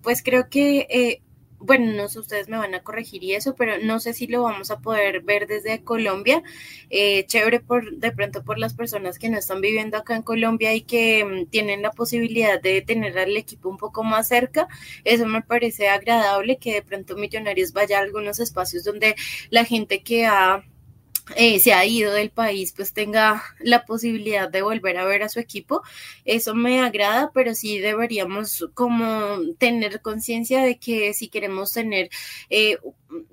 [0.03, 1.23] Pues creo que eh,
[1.65, 4.43] bueno, no sé, ustedes me van a corregir y eso, pero no sé si lo
[4.43, 6.43] vamos a poder ver desde Colombia.
[6.91, 10.75] Eh, chévere por de pronto por las personas que no están viviendo acá en Colombia
[10.75, 14.69] y que mm, tienen la posibilidad de tener al equipo un poco más cerca.
[15.05, 19.15] Eso me parece agradable que de pronto Millonarios vaya a algunos espacios donde
[19.51, 20.65] la gente que ha
[21.37, 25.29] eh, se ha ido del país, pues tenga la posibilidad de volver a ver a
[25.29, 25.83] su equipo.
[26.25, 32.11] Eso me agrada, pero sí deberíamos como tener conciencia de que si queremos tener
[32.51, 32.79] eh,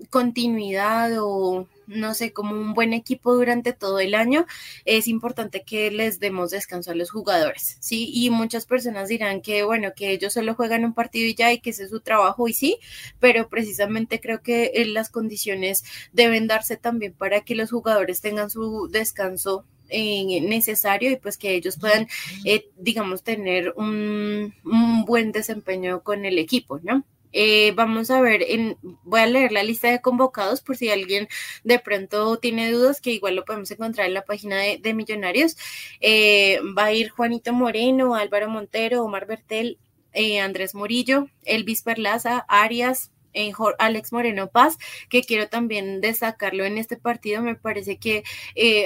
[0.10, 4.46] continuidad o no sé, como un buen equipo durante todo el año,
[4.86, 8.10] es importante que les demos descanso a los jugadores, ¿sí?
[8.14, 11.60] Y muchas personas dirán que, bueno, que ellos solo juegan un partido y ya, y
[11.60, 12.78] que ese es su trabajo, y sí,
[13.20, 18.50] pero precisamente creo que eh, las condiciones deben darse también para que los jugadores tengan
[18.50, 22.08] su descanso eh, necesario y pues que ellos puedan,
[22.46, 27.04] eh, digamos, tener un, un buen desempeño con el equipo, ¿no?
[27.34, 31.28] Eh, vamos a ver, en, voy a leer la lista de convocados por si alguien
[31.64, 35.58] de pronto tiene dudas, que igual lo podemos encontrar en la página de, Millonarios.
[36.02, 39.80] Eh, va a ir Juanito Moreno, Álvaro Montero, Omar Bertel,
[40.14, 43.12] eh, Andrés Murillo, Elvis Perlaza, Arias,
[43.80, 44.78] Alex Moreno Paz,
[45.10, 48.24] que quiero también destacarlo en este partido, me parece que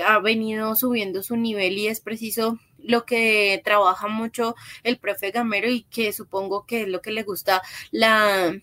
[0.06, 5.70] ha venido subiendo su nivel y es preciso lo que trabaja mucho el profe Gamero
[5.70, 8.56] y que supongo que es lo que le gusta la,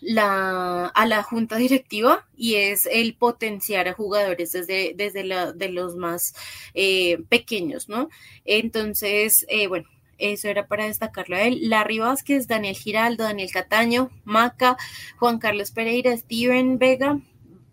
[0.00, 5.68] la, a la junta directiva y es el potenciar a jugadores desde, desde la, de
[5.70, 6.34] los más
[6.74, 8.08] eh, pequeños, ¿no?
[8.44, 11.68] Entonces, eh, bueno, eso era para destacarlo a él.
[11.68, 14.76] Larry Vázquez, Daniel Giraldo, Daniel Cataño, Maca,
[15.16, 17.20] Juan Carlos Pereira, Steven Vega,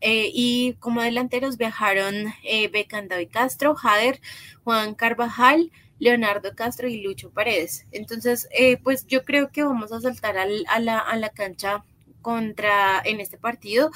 [0.01, 2.71] eh, y como delanteros viajaron eh,
[3.07, 4.21] David Castro, Jader,
[4.63, 7.85] Juan Carvajal, Leonardo Castro y Lucho Paredes.
[7.91, 10.45] Entonces, eh, pues yo creo que vamos a saltar a,
[10.79, 11.83] la, a, la, cancha
[12.21, 13.91] contra en este partido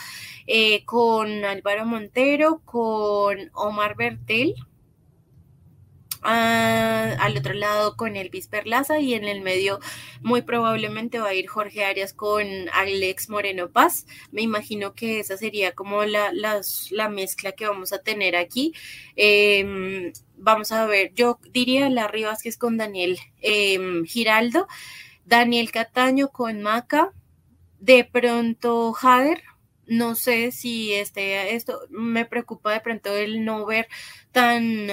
[0.48, 4.56] eh, con Álvaro Montero, con Omar Bertel,
[6.22, 9.80] al otro lado con Elvis Perlaza y en el medio
[10.22, 14.06] muy probablemente va a ir Jorge Arias con Alex Moreno Paz.
[14.32, 18.74] Me imagino que esa sería como la, la mezcla que vamos a tener aquí.
[19.16, 24.68] Em, vamos a ver, yo diría la Vázquez con Daniel em, Giraldo,
[25.26, 27.14] Daniel Cataño con Maca,
[27.80, 29.44] de pronto Jader,
[29.88, 33.88] no sé si este, esto me preocupa de pronto el no ver
[34.32, 34.88] tan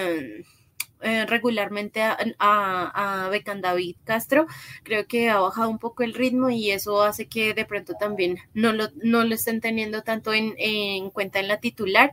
[1.02, 4.46] eh, regularmente a, a, Becan David Castro.
[4.82, 8.38] Creo que ha bajado un poco el ritmo y eso hace que de pronto también
[8.54, 12.12] no lo, no lo estén teniendo tanto en, en cuenta en la titular.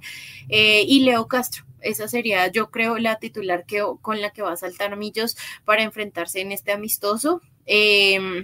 [0.49, 1.65] Eh, y Leo Castro.
[1.81, 5.83] Esa sería, yo creo, la titular que, con la que va a saltar Millos para
[5.83, 7.41] enfrentarse en este amistoso.
[7.65, 8.43] Eh,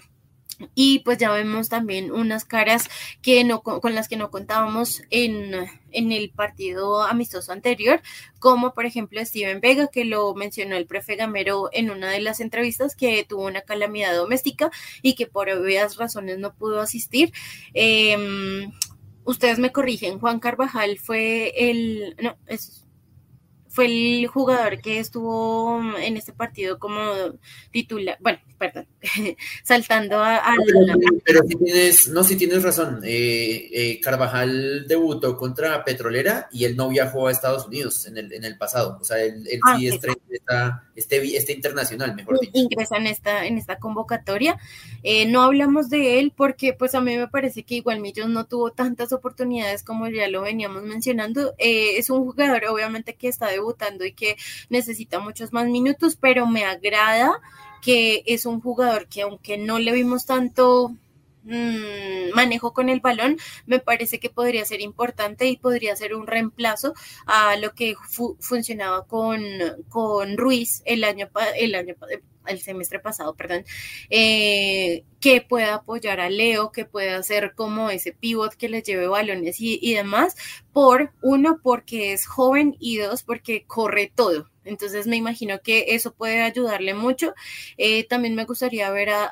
[0.75, 2.89] y pues ya vemos también unas caras
[3.21, 5.53] que no, con las que no contábamos en,
[5.91, 8.01] en, el partido amistoso anterior,
[8.39, 12.39] como por ejemplo Steven Vega, que lo mencionó el prefe Gamero en una de las
[12.39, 17.31] entrevistas, que tuvo una calamidad doméstica y que por obvias razones no pudo asistir.
[17.73, 18.71] Em,
[19.23, 22.85] ustedes me corrigen, Juan Carvajal fue el, no, es
[23.79, 26.99] fue el jugador que estuvo en este partido como
[27.71, 28.85] titular, bueno, perdón,
[29.63, 30.53] saltando a,
[31.23, 36.75] pero, si tienes, no, si tienes razón, eh, eh, Carvajal debutó contra Petrolera y él
[36.75, 39.87] no viajó a Estados Unidos en el, en el pasado, o sea, él, ah, sí
[39.87, 42.51] está, este, este, internacional, mejor dicho.
[42.55, 44.57] Ingresa en esta, en esta convocatoria,
[45.03, 48.45] eh, no hablamos de él porque pues a mí me parece que igual Millos no
[48.45, 53.68] tuvo tantas oportunidades como ya lo veníamos mencionando, es un jugador obviamente que está debutando
[54.05, 54.37] y que
[54.69, 57.39] necesita muchos más minutos, pero me agrada
[57.81, 60.95] que es un jugador que aunque no le vimos tanto
[61.49, 66.27] mm, manejo con el balón, me parece que podría ser importante y podría ser un
[66.27, 66.93] reemplazo
[67.25, 67.95] a lo que
[68.39, 69.41] funcionaba con,
[69.89, 71.95] con Ruiz el año, el año
[72.49, 73.63] el semestre pasado, perdón,
[74.09, 79.07] eh, que pueda apoyar a Leo, que pueda hacer como ese pivot que le lleve
[79.07, 80.35] balones y, y demás,
[80.73, 84.49] por uno, porque es joven y dos, porque corre todo.
[84.69, 87.33] Entonces me imagino que eso puede ayudarle mucho.
[87.77, 89.25] Eh, también me gustaría ver a,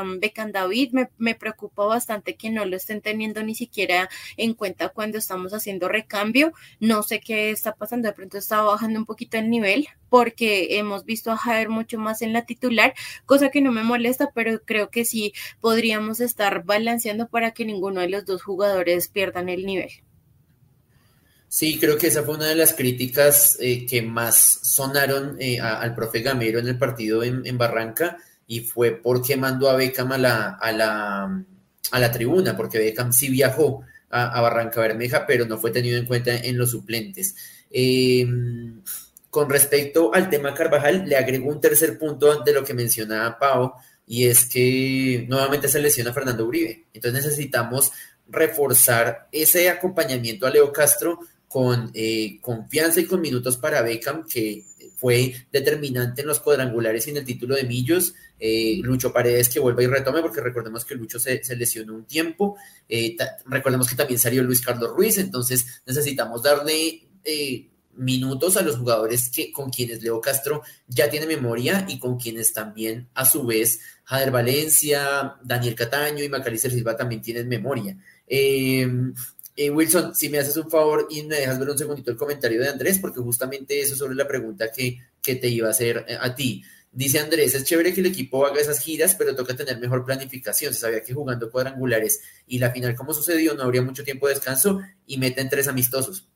[0.00, 0.92] a Becan David.
[0.92, 5.52] Me, me, preocupa bastante que no lo estén teniendo ni siquiera en cuenta cuando estamos
[5.52, 6.52] haciendo recambio.
[6.80, 8.08] No sé qué está pasando.
[8.08, 12.22] De pronto está bajando un poquito el nivel porque hemos visto a Javier mucho más
[12.22, 12.94] en la titular,
[13.26, 18.00] cosa que no me molesta, pero creo que sí podríamos estar balanceando para que ninguno
[18.00, 19.90] de los dos jugadores pierdan el nivel.
[21.54, 25.94] Sí, creo que esa fue una de las críticas eh, que más sonaron eh, al
[25.94, 30.48] profe Gamero en el partido en, Barranca y fue porque mandó a Beckham a la,
[30.60, 31.44] a la,
[31.92, 36.06] a la tribuna, porque Beckham sí viajó a, Barranca Bermeja, pero no fue tenido en
[36.06, 37.36] cuenta en los suplentes.
[37.70, 38.82] Em,
[39.30, 43.74] con respecto al tema Carvajal, le agrego un tercer punto de lo que mencionaba Pau,
[44.08, 46.86] y es que nuevamente se lesiona Fernando Uribe.
[46.92, 47.92] Entonces necesitamos
[48.26, 51.20] reforzar ese acompañamiento a Leo Castro
[51.54, 54.64] con eh, confianza y con minutos para Beckham, que
[54.96, 58.12] fue determinante en los cuadrangulares y en el título de Millos.
[58.40, 62.56] Eh, Lucho Paredes que vuelva y retome, porque recordemos que Lucho se, lesionó un tiempo.
[62.88, 67.06] Eh, recordemos que también salió Luis Carlos Ruiz, entonces necesitamos darle
[67.92, 72.52] minutos a los jugadores que, con quienes Leo Castro ya tiene memoria y con quienes
[72.52, 77.96] también, a su vez, Jader Valencia, Daniel Cataño y Macalister Silva también tienen memoria.
[79.56, 82.60] Eh, Wilson, si me haces un favor y me dejas ver un segundito el comentario
[82.60, 86.18] de Andrés, porque justamente eso sobre la pregunta que, que te iba a hacer eh,
[86.20, 86.64] a ti.
[86.90, 90.74] Dice Andrés, es chévere que el equipo haga esas giras, pero toca tener mejor planificación.
[90.74, 94.34] Se sabía que jugando cuadrangulares y la final, como sucedió, no habría mucho tiempo de
[94.34, 96.28] descanso y meten tres amistosos.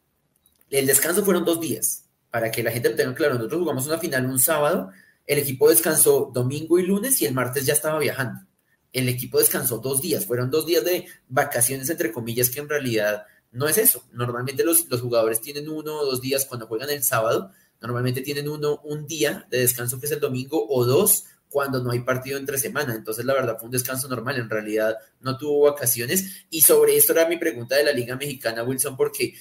[0.71, 3.35] El descanso fueron dos días, para que la gente lo tenga claro.
[3.35, 4.91] Nosotros jugamos una final un sábado,
[5.27, 8.48] el equipo descansó domingo y lunes y el martes ya estaba viajando
[8.93, 13.27] el equipo descansó dos días, fueron dos días de vacaciones, entre comillas, que en realidad
[13.53, 14.05] no es eso.
[14.13, 18.81] Normalmente los, jugadores tienen uno o dos días cuando juegan el sábado, normalmente tienen uno,
[18.85, 22.59] un día de descanso que es el domingo o dos cuando no hay partido entre
[22.59, 22.95] semana.
[22.95, 26.47] Entonces, la verdad fue un descanso normal, en realidad no tuvo vacaciones.
[26.51, 29.35] Y sobre esto era mi pregunta de la Liga Mexicana, Wilson, porque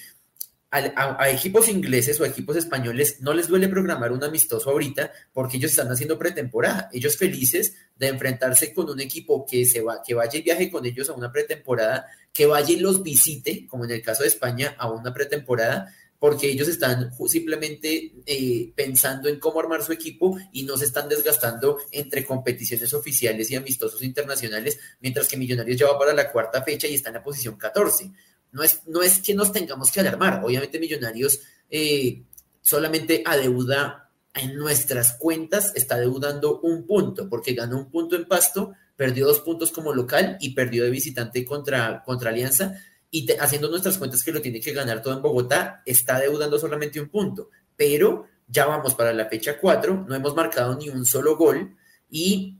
[0.70, 5.70] a, equipos ingleses o equipos españoles no les duele programar un amistoso ahorita porque ellos
[5.70, 6.90] están haciendo pretemporada.
[6.92, 10.84] Ellos felices de enfrentarse con un equipo que, se va, que vaya y viaje con
[10.84, 14.76] ellos a una pretemporada, que vaya y los visite, como en el caso de España,
[14.78, 20.64] a una pretemporada, porque ellos están simplemente eh, pensando en cómo armar su equipo y
[20.64, 25.98] no se están desgastando entre competiciones oficiales y amistosos internacionales, mientras que Millonarios ya va
[25.98, 28.10] para la cuarta fecha y está en la posición 14.
[28.52, 30.42] No es, no es que nos tengamos que alarmar.
[30.44, 32.22] Obviamente Millonarios eh,
[32.62, 38.72] solamente adeuda en nuestras cuentas, está deudando un punto, porque ganó un punto en Pasto,
[38.94, 42.74] perdió dos puntos como local y perdió de visitante contra, contra Alianza.
[43.10, 47.00] Y haciendo nuestras cuentas que lo tiene que ganar todo en Bogotá, está deudando solamente
[47.00, 47.50] un punto.
[47.74, 51.76] Pero ya vamos para la fecha 4, no hemos marcado ni un solo gol
[52.10, 52.57] y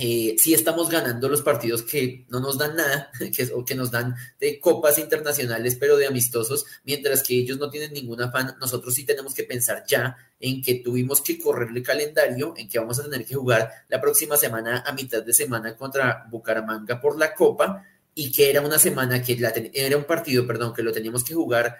[0.00, 3.90] eh, sí estamos ganando los partidos que no nos dan nada, que, o que nos
[3.90, 8.54] dan de copas internacionales, pero de amistosos, mientras que ellos no tienen ningún afán.
[8.60, 12.78] Nosotros sí tenemos que pensar ya en que tuvimos que correr el calendario, en que
[12.78, 17.18] vamos a tener que jugar la próxima semana a mitad de semana contra Bucaramanga por
[17.18, 17.84] la copa
[18.14, 19.36] y que era una semana que
[19.74, 21.76] era un partido, perdón, que lo teníamos que jugar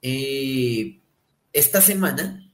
[0.00, 1.00] eh,
[1.52, 2.47] esta semana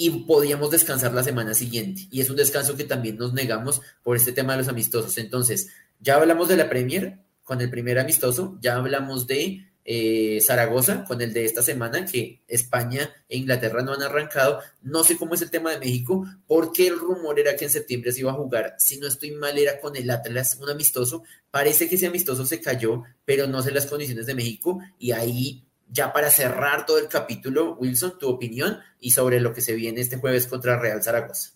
[0.00, 2.08] y podíamos descansar la semana siguiente.
[2.10, 5.18] Y es un descanso que también nos negamos por este tema de los amistosos.
[5.18, 5.68] Entonces,
[6.00, 11.20] ya hablamos de la Premier con el primer amistoso, ya hablamos de eh, Zaragoza con
[11.20, 14.60] el de esta semana, que España e Inglaterra no han arrancado.
[14.80, 18.12] No sé cómo es el tema de México, porque el rumor era que en septiembre
[18.12, 21.24] se iba a jugar, si no estoy mal, era con el Atlas, un amistoso.
[21.50, 25.66] Parece que ese amistoso se cayó, pero no sé las condiciones de México y ahí
[25.90, 30.00] ya para cerrar todo el capítulo, Wilson, tu opinión y sobre lo que se viene
[30.00, 31.50] este jueves contra Real Zaragoza.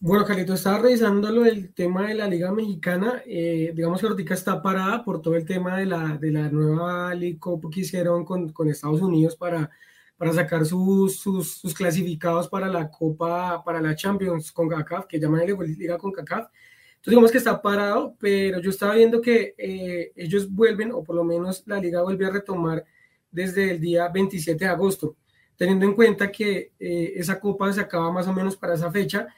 [0.00, 3.22] Bueno, Carlito, estaba revisando lo del tema de la Liga Mexicana.
[3.24, 7.12] Eh, digamos que Ortica está parada por todo el tema de la, de la nueva
[7.38, 9.70] Cup que hicieron con, con Estados Unidos para,
[10.18, 15.18] para sacar sus, sus, sus, clasificados para la Copa, para la Champions con CACAF, que
[15.18, 16.48] llaman la Liga con CACAF.
[16.96, 21.16] Entonces, digamos que está parado, pero yo estaba viendo que eh, ellos vuelven, o por
[21.16, 22.84] lo menos la liga vuelve a retomar
[23.34, 25.16] desde el día 27 de agosto,
[25.56, 29.28] teniendo en cuenta que eh, esa copa se acaba más o menos para esa fecha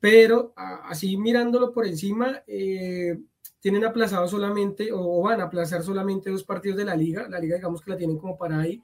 [0.00, 3.18] pero así mirándolo por encima, eh,
[3.60, 7.28] tienen aplazado solamente o van a aplazar solamente dos partidos de la liga.
[7.28, 8.82] La liga, digamos que la tienen como para ahí,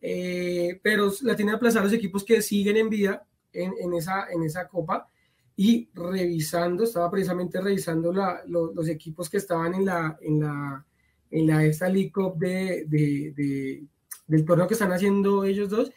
[0.00, 4.68] eh, pero la tienen aplazar los equipos que siguen en vida en, esa, en esa
[4.68, 5.08] copa.
[5.54, 8.12] Y revisando, estaba precisamente revisando
[8.46, 10.86] los equipos que estaban en la, en la,
[11.30, 13.84] en la esta League Cup de, de, de,
[14.32, 15.92] del torneo que están haciendo ellos dos.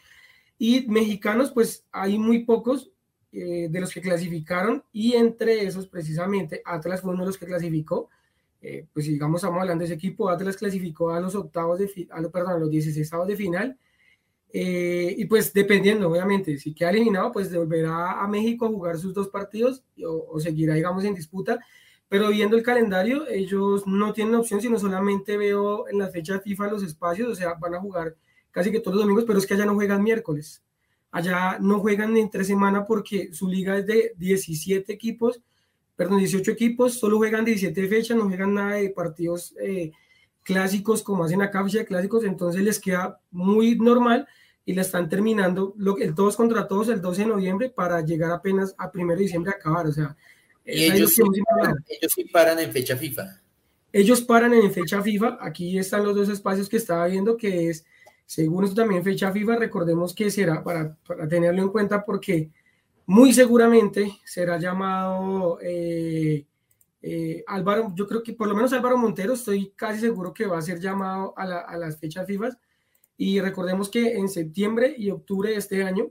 [0.58, 2.90] Y mexicanos, pues hay muy pocos,
[3.38, 7.44] eh, de los que clasificaron y entre esos precisamente Atlas fue uno de los que
[7.44, 8.08] clasificó.
[8.62, 12.22] Eh, pues digamos, estamos hablando de ese equipo, Atlas clasificó a los octavos de, a,
[12.30, 13.78] perdón, a los 16 de final.
[14.52, 19.12] Eh, y pues dependiendo, obviamente, si queda eliminado, pues devolverá a México a jugar sus
[19.12, 21.60] dos partidos o, o seguirá, digamos, en disputa.
[22.08, 26.70] Pero viendo el calendario, ellos no tienen opción, sino solamente veo en la fecha FIFA
[26.70, 28.16] los espacios, o sea, van a jugar
[28.56, 30.62] casi que todos los domingos, pero es que allá no juegan miércoles.
[31.10, 35.42] Allá no juegan entre semana porque su liga es de 17 equipos,
[35.94, 39.92] perdón, 18 equipos, solo juegan 17 fechas, no juegan nada de partidos eh,
[40.42, 44.26] clásicos como hacen acá, de clásicos, entonces les queda muy normal
[44.64, 48.30] y la están terminando lo, el todos contra todos el 12 de noviembre para llegar
[48.30, 49.86] apenas a 1 de diciembre a acabar.
[49.86, 50.16] O sea,
[50.64, 53.38] ellos, sí paran, ellos sí paran en fecha FIFA.
[53.92, 55.36] Ellos paran en fecha FIFA.
[55.42, 57.84] Aquí están los dos espacios que estaba viendo, que es
[58.26, 60.96] según esto también fecha FIFA, recordemos que será para,
[61.28, 62.50] tenerlo en cuenta porque
[63.06, 66.44] muy seguramente será llamado eh,
[67.00, 70.58] eh, Álvaro, yo creo que por lo menos Álvaro Montero, estoy casi seguro que va
[70.58, 72.58] a ser llamado a, las fechas FIFA.
[73.16, 76.10] Y recordemos que en septiembre y octubre de este año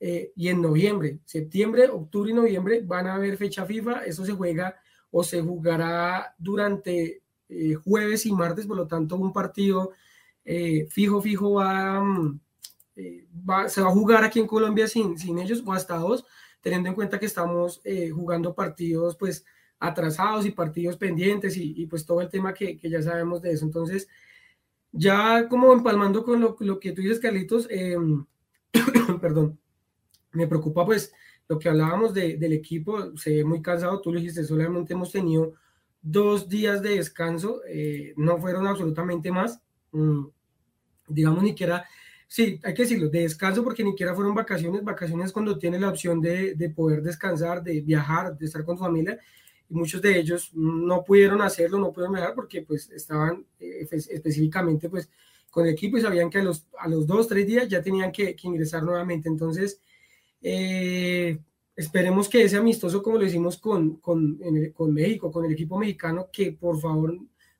[0.00, 4.04] eh, y en noviembre, septiembre, octubre y noviembre van a haber fecha FIFA.
[4.04, 4.76] Eso se juega
[5.12, 7.22] o se jugará durante
[7.84, 9.92] jueves y martes, por lo tanto un partido
[10.48, 12.38] eh, fijo, fijo mm,
[12.94, 16.24] eh, va, se va a jugar aquí en Colombia sin, sin ellos o hasta dos,
[16.60, 19.44] teniendo en cuenta que estamos eh, jugando partidos pues
[19.80, 23.64] atrasados y partidos pendientes y, pues todo el tema que, que, ya sabemos de eso.
[23.66, 24.08] Entonces,
[24.92, 28.24] ya como empalmando con lo, lo que tú dices, Carlitos, em,
[29.20, 29.58] perdón,
[30.32, 31.12] me preocupa pues
[31.48, 35.12] lo que hablábamos de, del equipo, se ve muy cansado, tú lo dijiste, solamente hemos
[35.12, 35.54] tenido
[36.00, 37.60] dos días de descanso,
[38.16, 39.60] no fueron absolutamente más.
[39.92, 40.26] Mm,
[41.08, 41.84] digamos, ni siquiera,
[42.26, 45.90] sí, hay que decirlo, de descanso porque ni siquiera fueron vacaciones, vacaciones cuando tiene la
[45.90, 49.18] opción de, de poder descansar, de viajar, de estar con su familia,
[49.68, 54.88] y muchos de ellos no pudieron hacerlo, no pudieron viajar porque pues estaban eh, específicamente
[54.88, 55.08] pues
[55.50, 58.12] con el equipo y sabían que a los, a los dos, tres días ya tenían
[58.12, 59.28] que, que ingresar nuevamente.
[59.28, 59.80] Entonces,
[60.42, 61.38] eh,
[61.74, 64.38] esperemos que ese amistoso, como lo hicimos con, con,
[64.74, 67.18] con México, con el equipo mexicano, que por favor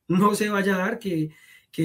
[0.09, 1.31] no se vaya a dar, que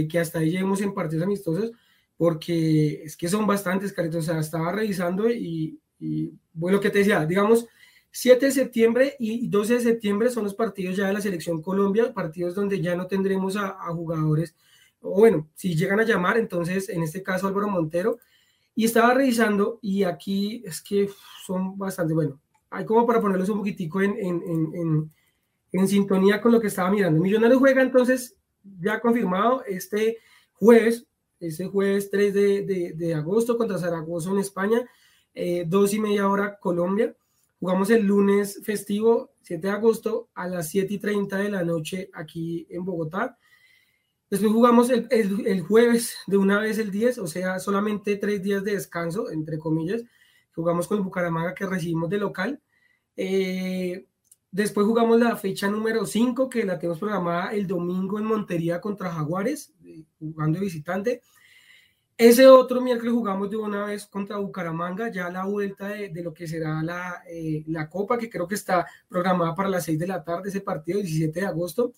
[0.07, 1.71] que, hasta ahí lleguemos en partidos amistosos,
[2.17, 4.27] porque es que son bastantes, Carlitos.
[4.27, 5.79] O sea, estaba revisando y,
[6.53, 7.67] bueno, lo que te decía, digamos,
[8.11, 12.13] 7 de septiembre y 12 de septiembre son los partidos ya de la selección Colombia,
[12.13, 14.55] partidos donde ya no tendremos a, jugadores,
[15.01, 18.19] o bueno, si llegan a llamar, entonces en este caso Álvaro Montero,
[18.75, 21.09] y estaba revisando y aquí es que
[21.45, 22.39] son bastante, bueno,
[22.69, 24.41] hay como para ponerlos un poquitico en, en,
[24.73, 25.11] en,
[25.71, 27.21] en sintonía con lo que estaba mirando.
[27.21, 30.17] Millonarios juega entonces ya confirmado este
[30.53, 31.05] jueves,
[31.39, 34.87] este jueves 3 de, de, agosto contra Zaragoza en España,
[35.33, 37.15] eh, dos y media hora Colombia.
[37.59, 42.09] Jugamos el lunes festivo 7 de agosto a las 7 y 30 de la noche
[42.13, 43.37] aquí en Bogotá.
[44.29, 48.63] Después jugamos el, el, jueves de una vez el 10, o sea, solamente tres días
[48.63, 50.03] de descanso, entre comillas.
[50.55, 52.61] Jugamos con el Bucaramanga que recibimos de local.
[53.17, 54.07] Eh,
[54.51, 59.09] Después jugamos la fecha número 5, que la tenemos programada el domingo en Montería contra
[59.09, 59.73] Jaguares,
[60.19, 61.21] jugando de visitante.
[62.17, 66.47] Ese otro miércoles jugamos de una vez contra Bucaramanga, ya la vuelta de, lo que
[66.47, 70.23] será la, eh, la, Copa, que creo que está programada para las 6 de la
[70.23, 71.93] tarde, ese partido, 17 de agosto.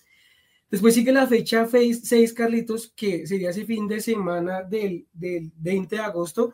[0.70, 5.96] Después sigue la fecha 6, Carlitos, que sería ese fin de semana del, del 20
[5.96, 6.54] de agosto.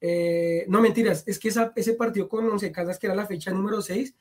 [0.00, 3.80] Eh, no mentiras, es que ese partido con Once Caldas, que era la fecha número
[3.80, 4.14] 6,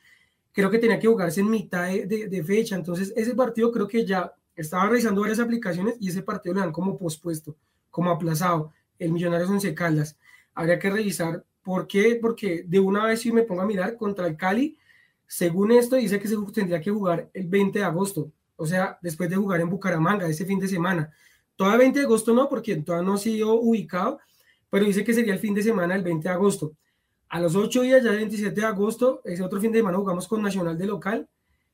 [0.53, 2.75] creo que tenía que jugarse en mitad de, fecha.
[2.75, 6.71] Entonces, ese partido creo que ya estaba revisando varias aplicaciones y ese partido le dan
[6.71, 7.57] como pospuesto,
[7.89, 8.71] como aplazado.
[8.99, 10.15] El Millonarios Once Caldas.
[10.53, 14.27] Habría que revisar por qué, porque de una vez si me pongo a mirar contra
[14.27, 14.77] el Cali,
[15.25, 19.29] según esto dice que se tendría que jugar el 20 de agosto, o sea, después
[19.29, 21.11] de jugar en Bucaramanga ese fin de semana.
[21.55, 24.19] Todavía 20 de agosto no, porque todavía no ha sido ubicado,
[24.69, 26.73] pero dice que sería el fin de semana el 20 de agosto.
[27.33, 30.27] A los ocho días, ya el 27 de agosto, ese otro fin de semana jugamos
[30.27, 31.27] con Nacional de local.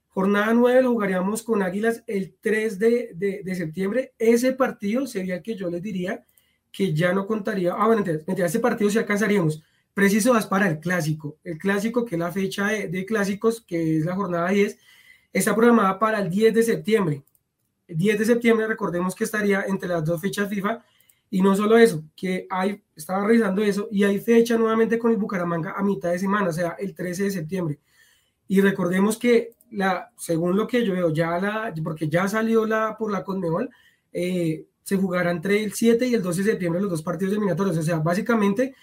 [0.08, 4.14] Jornada 9 lo jugaríamos con Águilas el 3 de, de, septiembre.
[4.18, 6.24] Ese partido sería el que yo les diría
[6.72, 7.74] que ya no contaría.
[7.74, 9.62] Ah, bueno, mentira, ese partido sí alcanzaríamos.
[9.94, 11.40] Preciso es para el clásico.
[11.44, 14.80] El clásico, que es la fecha de, de, clásicos, que es la jornada 10,
[15.34, 17.24] está programada para el 10 de septiembre.
[17.86, 20.86] El 10 de septiembre, recordemos que estaría entre las dos fechas FIFA
[21.32, 25.18] y no solo eso, que hay, estaba revisando eso, y hay fecha nuevamente con el
[25.18, 27.80] Bucaramanga a mitad de semana, o sea, el 13 de septiembre.
[28.48, 32.98] Y recordemos que, la, según lo que yo veo, ya la, porque ya salió la,
[32.98, 33.70] por la Conmebol,
[34.12, 37.78] eh, se jugará entre el 7 y el 12 de septiembre los dos partidos eliminatorios.
[37.78, 38.74] O sea, básicamente,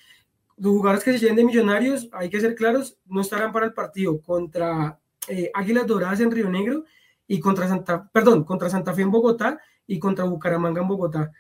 [0.56, 3.72] los jugadores que se lleguen de millonarios, hay que ser claros, no estarán para el
[3.72, 6.84] partido contra eh, Águilas Doradas en Río Negro
[7.26, 11.32] y contra Santa, perdón, contra Santa Fe en Bogotá y contra Bucaramanga en Bogotá.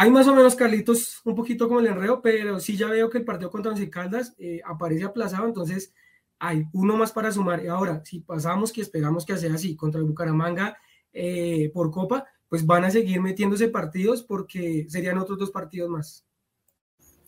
[0.00, 3.18] Hay más o menos, Carlitos, un poquito como el enredo, pero sí ya veo que
[3.18, 5.92] el partido contra Once Caldas eh, aparece aplazado, entonces
[6.38, 7.64] hay uno más para sumar.
[7.64, 10.78] Y ahora, si pasamos, que esperamos que sea así, contra el Bucaramanga
[11.12, 16.24] eh, por Copa, pues van a seguir metiéndose partidos porque serían otros dos partidos más.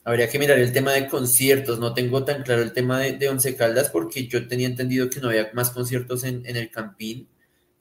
[0.04, 1.80] Habría que mirar el tema de conciertos.
[1.80, 5.30] No tengo tan claro el tema de, Once Caldas porque yo tenía entendido que no
[5.30, 7.28] había más conciertos en, el Campín,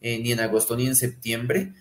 [0.02, 1.76] eh, ni en agosto ni en septiembre.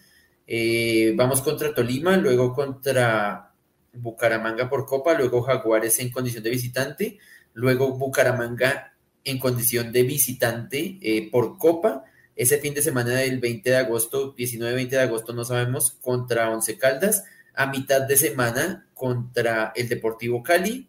[0.51, 3.53] Eh, vamos contra Tolima, luego contra
[3.93, 7.19] Bucaramanga por Copa, luego Jaguares en condición de visitante,
[7.53, 8.95] luego Bucaramanga
[9.25, 12.05] en condición de visitante eh, por Copa.
[12.35, 16.79] Ese fin de semana del 20 de agosto, 19-20 de agosto, no sabemos, contra Once
[16.79, 17.25] Caldas.
[17.55, 20.89] A mitad de semana contra el Deportivo Cali.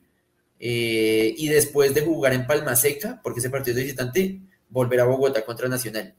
[0.60, 4.40] Eh, y después de jugar en Palma Seca, porque ese partido de visitante,
[4.70, 6.14] volver a Bogotá contra Nacional.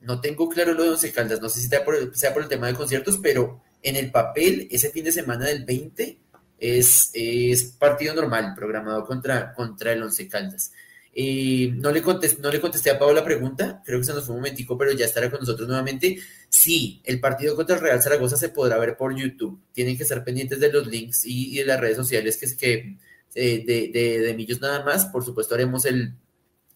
[0.00, 2.74] No tengo claro lo de Once Caldas, no sé si sea por, el, tema de
[2.74, 6.18] conciertos, pero en el papel, ese fin de semana del 20
[6.58, 10.72] es, es partido normal, programado contra, contra el Once Caldas.
[11.12, 14.24] Eh, no, le contesté, no le contesté a Pablo la pregunta, creo que se nos
[14.24, 16.18] fue un momentico, pero ya estará con nosotros nuevamente.
[16.48, 19.60] Sí, el partido contra el Real Zaragoza se podrá ver por YouTube.
[19.72, 22.96] Tienen que estar pendientes de los links y, de las redes sociales que es que
[23.34, 25.06] eh, de, de, de, Millos nada más.
[25.06, 26.14] Por supuesto, haremos el,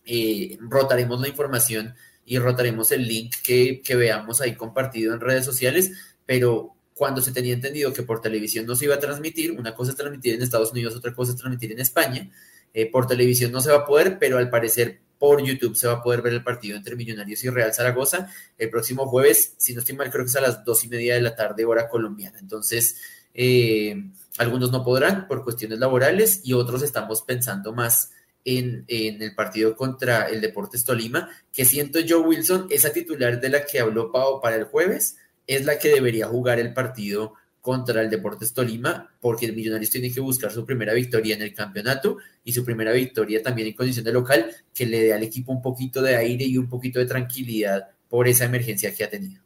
[0.05, 1.95] eh, rotaremos la información
[2.27, 5.93] y rotaremos el link que, veamos ahí compartido en redes sociales,
[6.27, 9.91] pero cuando se tenía entendido que por televisión no se iba a transmitir, una cosa
[9.91, 12.31] es transmitir en Estados Unidos, otra cosa es transmitir en España,
[12.73, 15.95] eh, por televisión no se va a poder, pero al parecer por YouTube se va
[15.95, 19.81] a poder ver el partido entre Millonarios y Real Zaragoza el próximo jueves, si no
[19.81, 22.39] estoy mal, creo que es a las dos y media de la tarde, hora colombiana.
[22.39, 22.97] Entonces,
[23.33, 28.11] eh, algunos no podrán por cuestiones laborales y otros estamos pensando más
[28.45, 33.65] en, el partido contra el Deportes Tolima, que siento yo, Wilson, esa titular de la
[33.65, 35.17] que habló Pau para el jueves,
[35.47, 40.13] es la que debería jugar el partido contra el Deportes Tolima, porque el Millonarios tiene
[40.13, 44.05] que buscar su primera victoria en el campeonato y su primera victoria también en condición
[44.05, 47.07] de local, que le dé al equipo un poquito de aire y un poquito de
[47.07, 49.43] tranquilidad por esa emergencia que ha tenido.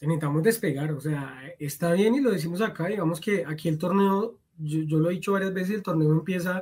[0.00, 4.40] Necesitamos despegar, o sea, está bien y lo decimos acá, digamos que aquí el torneo,
[4.58, 6.60] yo, yo lo he dicho varias veces, el torneo empieza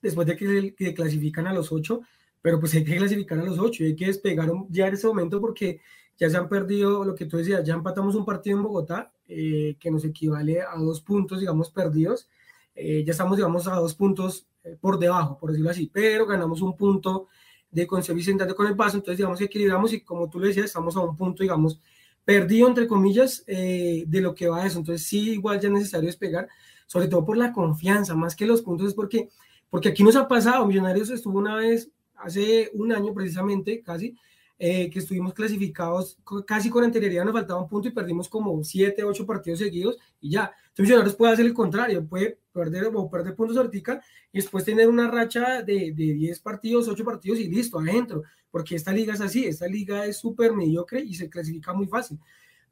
[0.00, 2.02] después de que, que clasifican a los ocho,
[2.40, 5.06] pero pues hay que clasificar a los ocho y hay que despegar ya en ese
[5.06, 5.80] momento porque
[6.18, 9.76] ya se han perdido, lo que tú decías, ya empatamos un partido en Bogotá eh,
[9.78, 12.28] que nos equivale a dos puntos, digamos, perdidos.
[12.74, 16.60] Eh, ya estamos, digamos, a dos puntos eh, por debajo, por decirlo así, pero ganamos
[16.60, 17.28] un punto
[17.70, 21.00] de Concepción con el paso, entonces digamos equilibramos y como tú le decías, estamos a
[21.00, 21.80] un punto, digamos,
[22.24, 24.78] perdido, entre comillas, de lo que va a eso.
[24.78, 26.48] Entonces sí, igual ya es necesario despegar,
[26.86, 29.28] sobre todo por la confianza, más que los puntos, es porque
[29.70, 34.16] porque aquí nos ha pasado, Millonarios estuvo una vez, hace un año precisamente, casi,
[34.60, 39.04] eh, que estuvimos clasificados casi con anterioridad, nos faltaba un punto y perdimos como siete,
[39.04, 40.52] ocho partidos seguidos y ya.
[40.68, 44.02] Entonces Millonarios puede hacer el contrario, puede perder o perder puntos ahorita
[44.32, 48.74] y después tener una racha de, de 10 partidos, 8 partidos y listo, adentro, porque
[48.74, 52.18] esta liga es así, esta liga es súper mediocre y se clasifica muy fácil.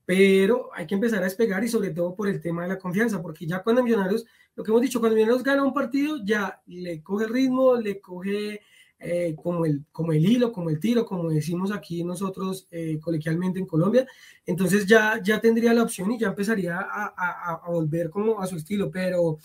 [0.06, 3.20] Pero hay que empezar a despegar y sobre todo por el tema de la confianza,
[3.20, 7.02] porque ya cuando Millonarios lo que hemos dicho, cuando Millonarios gana un partido, ya le
[7.02, 8.62] coge ritmo, le coge
[8.98, 13.58] eh, como, el, como el hilo, como el tiro, como decimos aquí nosotros eh, coloquialmente
[13.58, 14.06] en Colombia.
[14.46, 18.56] Entonces ya, ya tendría la opción y ya empezaría a, a, volver como a su
[18.56, 18.90] estilo.
[18.90, 19.38] Pero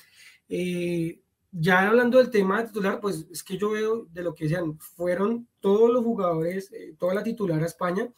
[0.48, 1.20] eh,
[1.52, 5.48] ya hablando del tema titular, pues es que yo veo de lo que sean, fueron
[5.60, 8.10] todos los jugadores, toda la titular a España.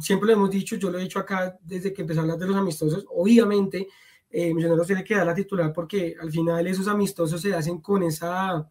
[0.00, 2.46] Siempre lo hemos dicho, yo lo he dicho acá desde que empezó a hablar de
[2.46, 3.04] los amistosos.
[3.10, 3.88] Obviamente
[4.36, 8.02] eh, Millonarios tiene que dar la titular porque al final esos amistosos se hacen con
[8.02, 8.68] esa,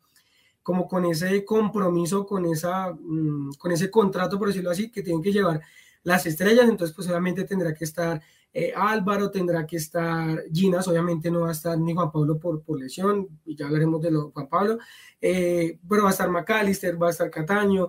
[0.62, 5.24] como con ese compromiso, con, esa, mm, con ese contrato, por decirlo así, que tienen
[5.24, 5.62] que llevar
[6.04, 11.32] las estrellas, entonces pues obviamente tendrá que estar eh, Álvaro, tendrá que estar Ginas, obviamente
[11.32, 14.32] no va a estar ni Juan Pablo por, por lesión, y ya hablaremos de lo,
[14.32, 14.80] Juan Pablo,
[15.22, 17.88] eh, pero va a estar McAllister, va a estar Cataño,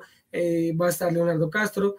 [0.81, 1.97] va a estar Leonardo Castro,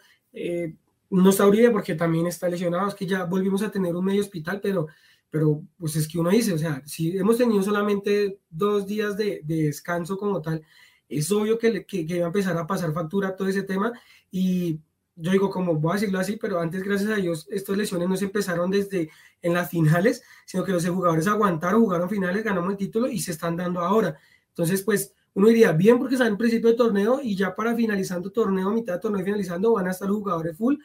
[1.10, 4.22] no está Uribe porque también está lesionado, es que ya volvimos a tener un medio
[4.22, 4.88] hospital, pero
[5.30, 9.42] pero pues es que uno dice, o sea, si hemos tenido solamente dos días de,
[9.44, 10.64] descanso como tal,
[11.10, 13.92] es obvio que, que, que, va a empezar a pasar factura todo ese tema
[14.32, 14.80] y
[15.16, 18.18] yo digo, como voy a decirlo así, pero antes, gracias a Dios, estas lesiones no
[18.18, 19.10] se empezaron desde
[19.42, 23.32] en las finales, sino que los jugadores aguantaron, jugaron finales, ganamos el título y se
[23.32, 24.18] están dando ahora.
[24.50, 28.32] Entonces, pues uno diría, bien porque están en principio de torneo y ya para finalizando
[28.32, 30.76] torneo, mitad de torneo finalizando, van a estar los jugadores full,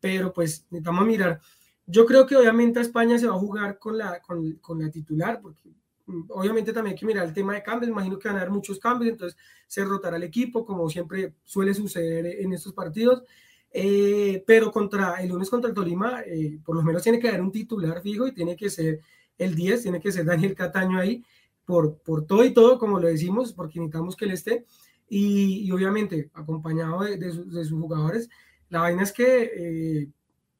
[0.00, 1.40] pero pues necesitamos mirar.
[1.86, 4.90] Yo creo que obviamente a España se va a jugar con la, con, con la
[4.90, 5.70] titular, porque
[6.06, 8.52] mm, obviamente también hay que mirar el tema de cambios, imagino que van a haber
[8.52, 9.36] muchos cambios, entonces
[9.66, 13.24] se rotará el equipo, como siempre suele suceder en estos partidos.
[13.72, 17.42] Eh, pero contra el lunes contra el Tolima, eh, por lo menos tiene que haber
[17.42, 19.00] un titular fijo y tiene que ser
[19.36, 21.22] el 10, tiene que ser Daniel Cataño ahí,
[21.66, 24.64] por, por todo y todo, como lo decimos, porque necesitamos que él esté,
[25.08, 28.28] y, obviamente acompañado de, sus jugadores.
[28.68, 30.08] La vaina es que, eh,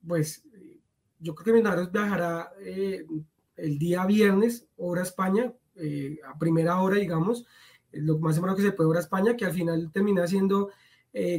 [0.07, 0.44] pues,
[1.18, 3.04] yo creo que Millonarios viajará eh,
[3.57, 7.46] el día viernes, hora España, eh, a primera hora, digamos,
[7.92, 10.70] lo más seguro que se puede hora España, que al final termina siendo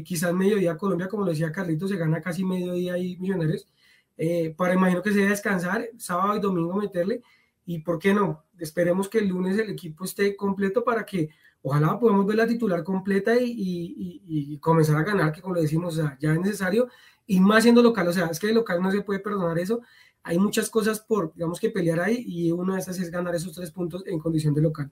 [0.04, 3.68] quizás mediodía Colombia, como lo decía Carlito, se gana casi mediodía ahí Millonarios,
[4.56, 7.22] para imagino que se debe descansar, sábado y domingo meterle,
[7.64, 11.30] y por qué no, esperemos que el lunes el equipo esté completo para que
[11.62, 16.34] ojalá podamos ver la titular completa y, comenzar a ganar, que como lo decimos, ya
[16.34, 16.90] es necesario
[17.26, 19.82] y más siendo local, o sea, es que el local no se puede perdonar eso.
[20.24, 23.54] Hay muchas cosas por, digamos, que pelear ahí y una de esas es ganar esos
[23.54, 24.92] tres puntos en condición de local.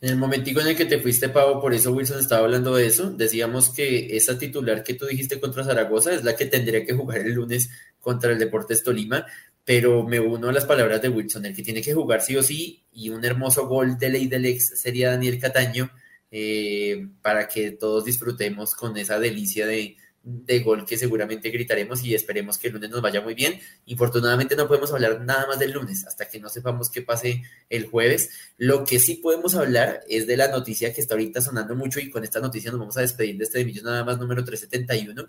[0.00, 2.86] En el momentico en el que te fuiste, Pavo, por eso Wilson estaba hablando de
[2.86, 6.92] eso, decíamos que esa titular que tú dijiste contra Zaragoza es la que tendría que
[6.92, 9.26] jugar el lunes contra el Deportes Tolima,
[9.66, 12.42] pero me uno a las palabras de Wilson, el que tiene que jugar sí o
[12.42, 15.90] sí, y un hermoso gol de ley del ex sería Daniel Cataño,
[16.30, 22.14] eh, para que todos disfrutemos con esa delicia de, de gol que seguramente gritaremos y
[22.14, 23.58] esperemos que el lunes nos vaya muy bien.
[23.86, 27.86] Infortunadamente no podemos hablar nada más del lunes hasta que no sepamos qué pase el
[27.86, 28.30] jueves.
[28.58, 32.08] Lo que sí podemos hablar es de la noticia que está ahorita sonando mucho y
[32.08, 35.28] con esta noticia nos vamos a despedir de este de nada más número 371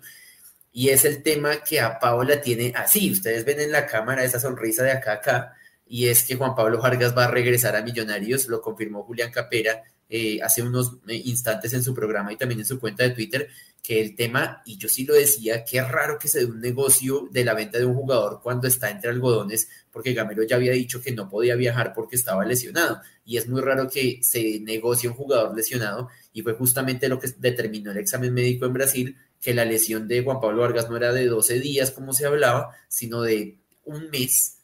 [0.78, 3.10] y es el tema que a Paola tiene así.
[3.10, 5.54] ustedes ven en la cámara esa sonrisa de acá a acá
[5.84, 9.82] y es que Juan Pablo Vargas va a regresar a Millonarios, lo confirmó Julián Capera
[10.08, 13.48] eh, hace unos eh, instantes en su programa y también en su cuenta de Twitter
[13.82, 16.60] que el tema, y yo sí lo decía, que es raro que se dé un
[16.60, 20.72] negocio de la venta de un jugador cuando está entre algodones, porque Gamero ya había
[20.72, 25.08] dicho que no podía viajar porque estaba lesionado, y es muy raro que se negocie
[25.08, 29.54] un jugador lesionado, y fue justamente lo que determinó el examen médico en Brasil, que
[29.54, 33.22] la lesión de Juan Pablo Vargas no era de 12 días como se hablaba, sino
[33.22, 34.58] de un mes,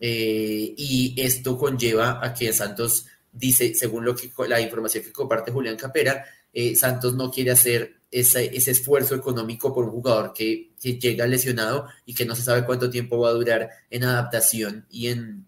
[0.00, 5.52] eh, y esto conlleva a que Santos dice, según lo que la información que comparte
[5.52, 11.26] Julián Capera, eh, Santos no quiere hacer ese, esfuerzo económico por un jugador que, llega
[11.26, 15.46] lesionado y que no se sabe cuánto tiempo va a durar en adaptación y en,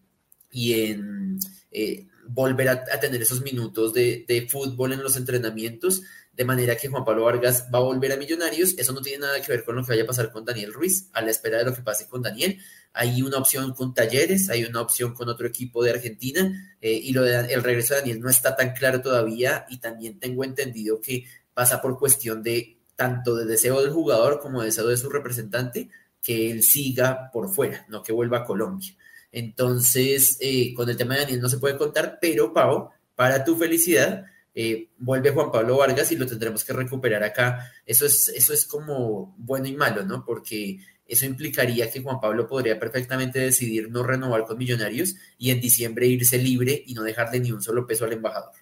[0.50, 1.38] y en
[1.70, 6.02] eh, volver a, tener esos minutos de, de, fútbol en los entrenamientos,
[6.32, 8.74] de manera que Juan Pablo Vargas va a volver a Millonarios.
[8.78, 11.08] Eso no tiene nada que ver con lo que vaya a pasar con Daniel Ruiz,
[11.12, 12.58] a la espera de lo que pase con Daniel.
[12.94, 17.12] Hay una opción con Talleres, hay una opción con otro equipo de Argentina eh, y
[17.12, 21.24] lo el regreso de Daniel no está tan claro todavía y también tengo entendido que
[21.54, 25.90] pasa por cuestión de tanto de deseo del jugador como de deseo de su representante
[26.22, 28.94] que él siga por fuera, no que vuelva a Colombia.
[29.32, 33.56] Entonces, eh, con el tema de Daniel no se puede contar, pero Pau, para tu
[33.56, 37.70] felicidad, eh, vuelve Juan Pablo Vargas y lo tendremos que recuperar acá.
[37.86, 40.24] Eso es, eso es como bueno y malo, ¿no?
[40.24, 45.60] Porque eso implicaría que Juan Pablo podría perfectamente decidir no renovar con Millonarios y en
[45.60, 48.52] diciembre irse libre y no dejarle ni un solo peso al embajador.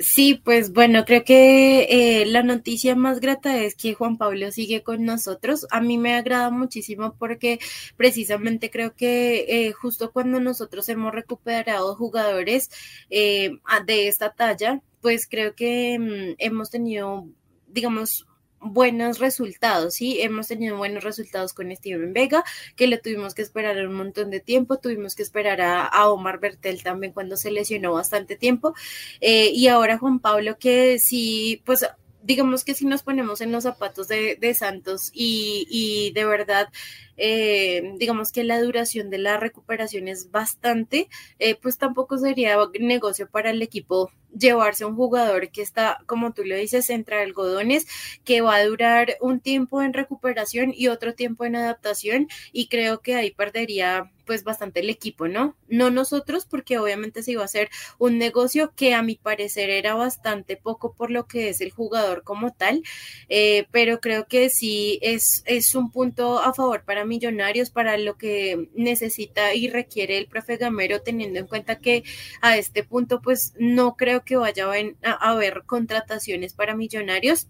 [0.00, 4.82] Sí, pues bueno, creo que eh, la noticia más grata es que Juan Pablo sigue
[4.82, 5.68] con nosotros.
[5.70, 7.60] A mí me agrada muchísimo porque
[7.96, 12.70] precisamente creo que eh, justo cuando nosotros hemos recuperado jugadores
[13.08, 13.52] eh,
[13.86, 17.28] de esta talla, pues creo que mm, hemos tenido,
[17.68, 18.26] digamos,
[18.64, 20.20] buenos resultados, ¿sí?
[20.20, 22.44] Hemos tenido buenos resultados con Steven Vega,
[22.76, 26.82] que le tuvimos que esperar un montón de tiempo, tuvimos que esperar a, Omar Bertel
[26.82, 28.74] también cuando se lesionó bastante tiempo,
[29.20, 31.86] eh, y ahora Juan Pablo que sí, pues
[32.24, 36.68] digamos que si nos ponemos en los zapatos de, Santos y, de verdad
[37.16, 41.08] eh, digamos que la duración de la recuperación es bastante,
[41.38, 46.32] eh, pues tampoco sería negocio para el equipo llevarse a un jugador que está, como
[46.32, 47.86] tú lo dices, entre algodones,
[48.24, 53.00] que va a durar un tiempo en recuperación y otro tiempo en adaptación y creo
[53.00, 55.54] que ahí perdería pues bastante el equipo, ¿no?
[55.68, 59.94] No nosotros, porque obviamente se iba a ser un negocio que a mi parecer era
[59.94, 62.82] bastante poco por lo que es el jugador como tal,
[63.28, 68.16] eh, pero creo que sí es, es un punto a favor para millonarios, para lo
[68.16, 72.04] que necesita y requiere el profe Gamero, teniendo en cuenta que
[72.40, 74.66] a este punto pues no creo que vaya
[75.02, 77.48] a haber contrataciones para millonarios.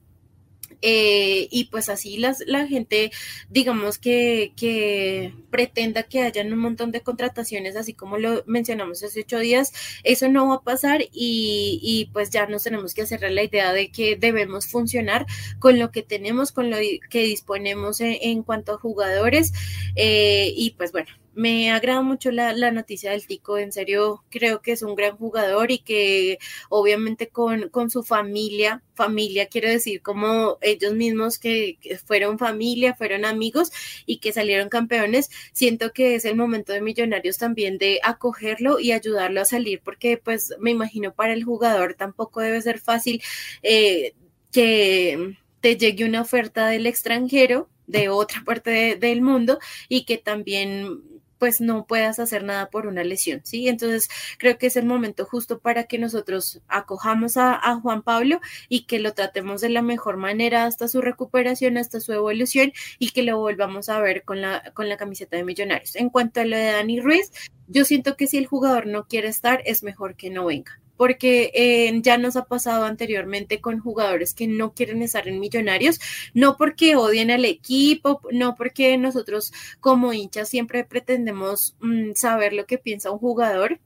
[0.83, 3.11] Eh, y pues así las, la gente,
[3.49, 9.21] digamos que, que, pretenda que hayan un montón de contrataciones, así como lo mencionamos hace
[9.21, 9.73] ocho días,
[10.03, 13.73] eso no va a pasar y, y pues ya nos tenemos que hacer la idea
[13.73, 15.27] de que debemos funcionar
[15.59, 16.77] con lo que tenemos, con lo
[17.11, 19.53] que disponemos en, cuanto a jugadores.
[19.97, 24.73] Eh, y pues bueno, me agrada mucho la, noticia del Tico, en serio creo que
[24.73, 30.59] es un gran jugador y que obviamente con, con su familia, familia quiero decir como
[30.61, 33.73] ellos mismos que, fueron familia, fueron amigos
[34.07, 38.93] y que salieron campeones, siento que es el momento de Millonarios también de acogerlo y
[38.93, 43.23] ayudarlo a salir porque pues me imagino para el jugador tampoco debe ser fácil
[43.63, 44.15] eh,
[44.53, 49.59] que te llegue una oferta del extranjero de otra parte del mundo
[49.89, 53.69] y que también pues no puedas hacer nada por una lesión, ¿sí?
[53.69, 54.09] Entonces
[54.39, 58.99] creo que es el momento justo para que nosotros acojamos a, Juan Pablo y que
[59.01, 63.39] lo tratemos de la mejor manera hasta su recuperación, hasta su evolución y que lo
[63.39, 65.97] volvamos a ver con la, con la camiseta de Millonarios.
[65.97, 67.33] En cuanto a lo de Dani Ruiz,
[67.67, 71.51] yo siento que si el jugador no quiere estar, es mejor que no venga porque
[71.55, 76.01] eh, ya nos ha pasado anteriormente con jugadores que no quieren estar en Millonarios,
[76.35, 82.67] no porque odien al equipo, no porque nosotros como hinchas siempre pretendemos mm, saber lo
[82.67, 83.81] que piensa un jugador,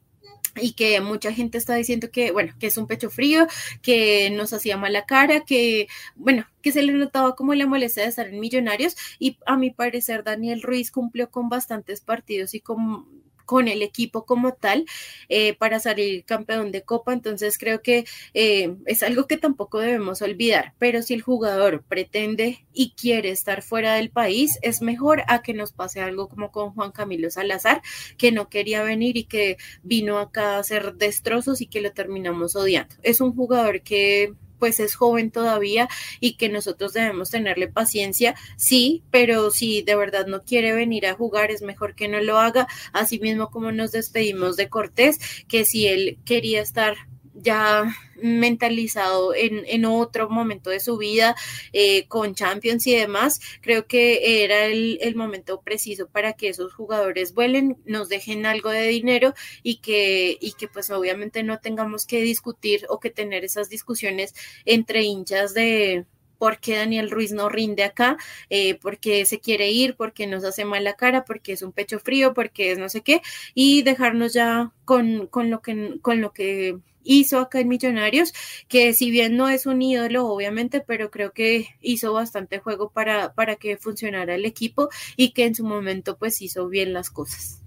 [0.60, 3.46] y que mucha gente está diciendo que, bueno, que es un pecho frío,
[3.82, 8.08] que nos hacía mala cara, que, bueno, que se le notaba como la molestia de
[8.08, 13.06] estar en Millonarios y a mi parecer Daniel Ruiz cumplió con bastantes partidos y con
[13.48, 14.84] con el equipo como tal
[15.30, 17.14] eh, para salir campeón de copa.
[17.14, 20.74] Entonces creo que eh, es algo que tampoco debemos olvidar.
[20.78, 25.54] Pero si el jugador pretende y quiere estar fuera del país, es mejor a que
[25.54, 27.80] nos pase algo como con Juan Camilo Salazar,
[28.18, 32.54] que no quería venir y que vino acá a hacer destrozos y que lo terminamos
[32.54, 32.96] odiando.
[33.02, 35.88] Es un jugador que pues es joven todavía
[36.20, 41.14] y que nosotros debemos tenerle paciencia, sí, pero si de verdad no quiere venir a
[41.14, 45.64] jugar es mejor que no lo haga, así mismo como nos despedimos de Cortés, que
[45.64, 46.96] si él quería estar
[47.40, 51.36] ya mentalizado en, en, otro momento de su vida
[51.72, 56.74] eh, con Champions y demás, creo que era el, el, momento preciso para que esos
[56.74, 62.06] jugadores vuelen, nos dejen algo de dinero y que, y que pues obviamente no tengamos
[62.06, 64.34] que discutir o que tener esas discusiones
[64.64, 66.06] entre hinchas de
[66.38, 68.16] por qué Daniel Ruiz no rinde acá,
[68.48, 71.98] eh, porque se quiere ir, porque nos hace mal la cara, porque es un pecho
[71.98, 73.20] frío, porque es no sé qué,
[73.54, 78.32] y dejarnos ya con, con lo que con lo que hizo acá en Millonarios,
[78.68, 83.32] que si bien no es un ídolo, obviamente, pero creo que hizo bastante juego para,
[83.34, 87.62] para que funcionara el equipo y que en su momento pues hizo bien las cosas.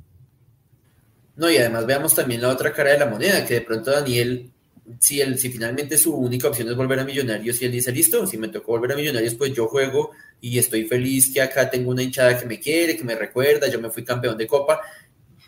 [1.36, 4.52] No, y además veamos también la otra cara de la moneda, que de pronto Daniel,
[5.00, 8.28] si, él, si finalmente su única opción es volver a Millonarios y él dice, listo,
[8.28, 11.92] si me tocó volver a Millonarios, pues yo juego y estoy feliz que acá tengo
[11.92, 14.82] una hinchada que me quiere, que me recuerda, yo me fui campeón de Copa,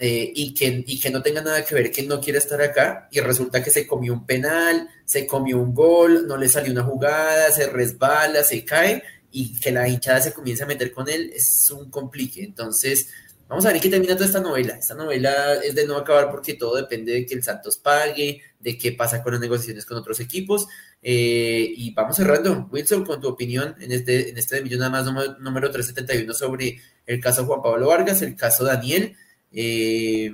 [0.05, 3.07] eh, y, que, y que no tenga nada que ver que no quiere estar acá
[3.09, 6.83] y resulta que se comió un penal, se comió un gol, no le salió una
[6.83, 9.01] jugada, se resbala, se cae
[9.31, 12.43] y que la hinchada se comience a meter con él es un complique.
[12.43, 13.07] Entonces,
[13.47, 14.75] vamos a ver qué termina toda esta novela.
[14.75, 18.77] Esta novela es de no acabar porque todo depende de que el Santos pague, de
[18.77, 20.67] qué pasa con las negociaciones con otros equipos.
[21.01, 22.67] Eh, y vamos cerrando.
[22.69, 26.33] Wilson, con tu opinión en este, en este de millón nada más número, número 371
[26.33, 29.15] sobre el caso Juan Pablo Vargas, el caso Daniel
[29.53, 30.33] eh,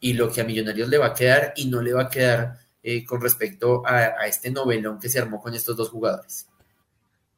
[0.00, 2.58] y lo que a Millonarios le va a quedar y no le va a quedar
[2.82, 6.48] eh, con respecto a, este novelón que se armó con estos dos jugadores.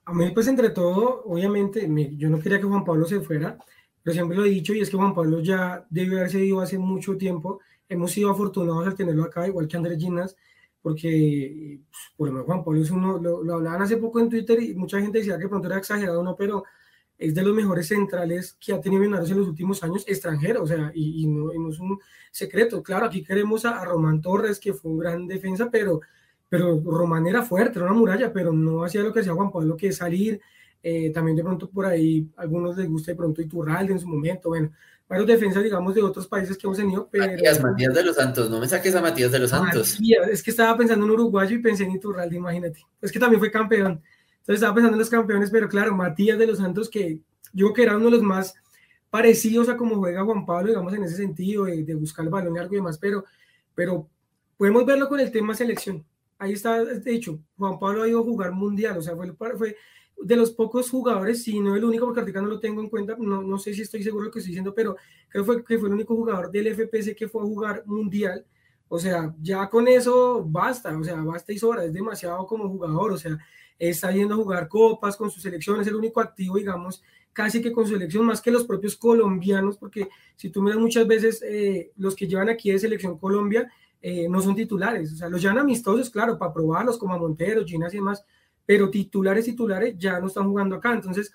[0.07, 3.57] A mí, pues entre todo, obviamente, yo no quería que Juan Pablo se fuera,
[4.03, 6.79] pero siempre lo he dicho y es que Juan Pablo ya debió haberse ido hace
[6.79, 7.61] mucho tiempo.
[7.89, 10.37] Hemos sido afortunados al tenerlo acá, igual que Andrés Ginas,
[10.83, 14.29] porque pues, por lo menos Juan Pablo es uno, lo, lo, hablaban hace poco en
[14.29, 16.65] Twitter y mucha gente decía que pronto era exagerado, no, pero
[17.19, 20.67] es de los mejores centrales que ha tenido Millonarios en los últimos años, extranjero, o
[20.67, 21.99] sea, y, no, es un
[22.31, 22.83] secreto.
[22.83, 26.01] Claro, aquí queremos a, Román Torres, que fue un gran defensa, pero,
[26.49, 29.77] pero Román era fuerte, era una muralla, pero no hacía lo que hacía Juan Pablo,
[29.77, 30.41] que es salir,
[30.87, 34.51] Eh, también de pronto por ahí algunos les gusta de pronto Iturralde en su momento,
[34.51, 34.71] bueno,
[35.09, 37.27] varios defensas, digamos, de otros países que hemos tenido, pero...
[37.27, 39.99] Matías, Matías de los Santos, no me saques a Matías de los Santos.
[40.31, 42.85] es que estaba pensando en uruguayo y pensé en Iturralde, imagínate.
[43.01, 44.03] Es que también fue campeón.
[44.45, 47.19] Entonces estaba pensando en los campeones, pero claro, Matías de los Santos, que
[47.55, 48.55] yo creo que era uno de los más
[49.09, 52.75] parecidos a cómo juega Juan Pablo, digamos, en ese sentido, de, buscar el balón largo
[52.75, 53.25] y demás, pero,
[53.75, 54.07] pero
[54.59, 56.05] podemos verlo con el tema selección.
[56.37, 59.77] Ahí está, de hecho, Juan Pablo ha ido a jugar mundial, o sea, fue, fue
[60.23, 63.17] de los pocos jugadores, si no el único, porque ahorita no lo tengo en cuenta,
[63.19, 64.97] no, no sé si estoy seguro de lo que estoy diciendo, pero
[65.29, 68.45] creo fue, que fue el único jugador del FPC que fue a jugar mundial.
[68.89, 73.13] O sea, ya con eso basta, o sea, basta y sobra, es demasiado como jugador,
[73.13, 73.39] o sea,
[73.89, 77.73] está yendo a jugar copas con su selección, es el único activo, digamos, casi que
[77.73, 81.91] con su selección, más que los propios colombianos, porque si tú miras muchas veces, eh,
[81.97, 83.71] los que llevan aquí de selección Colombia
[84.01, 87.65] eh, no son titulares, o sea, los llevan amistosos, claro, para probarlos, como a Montero,
[87.65, 88.25] Ginas y demás,
[88.67, 90.93] pero titulares, titulares ya no están jugando acá.
[90.93, 91.33] Entonces,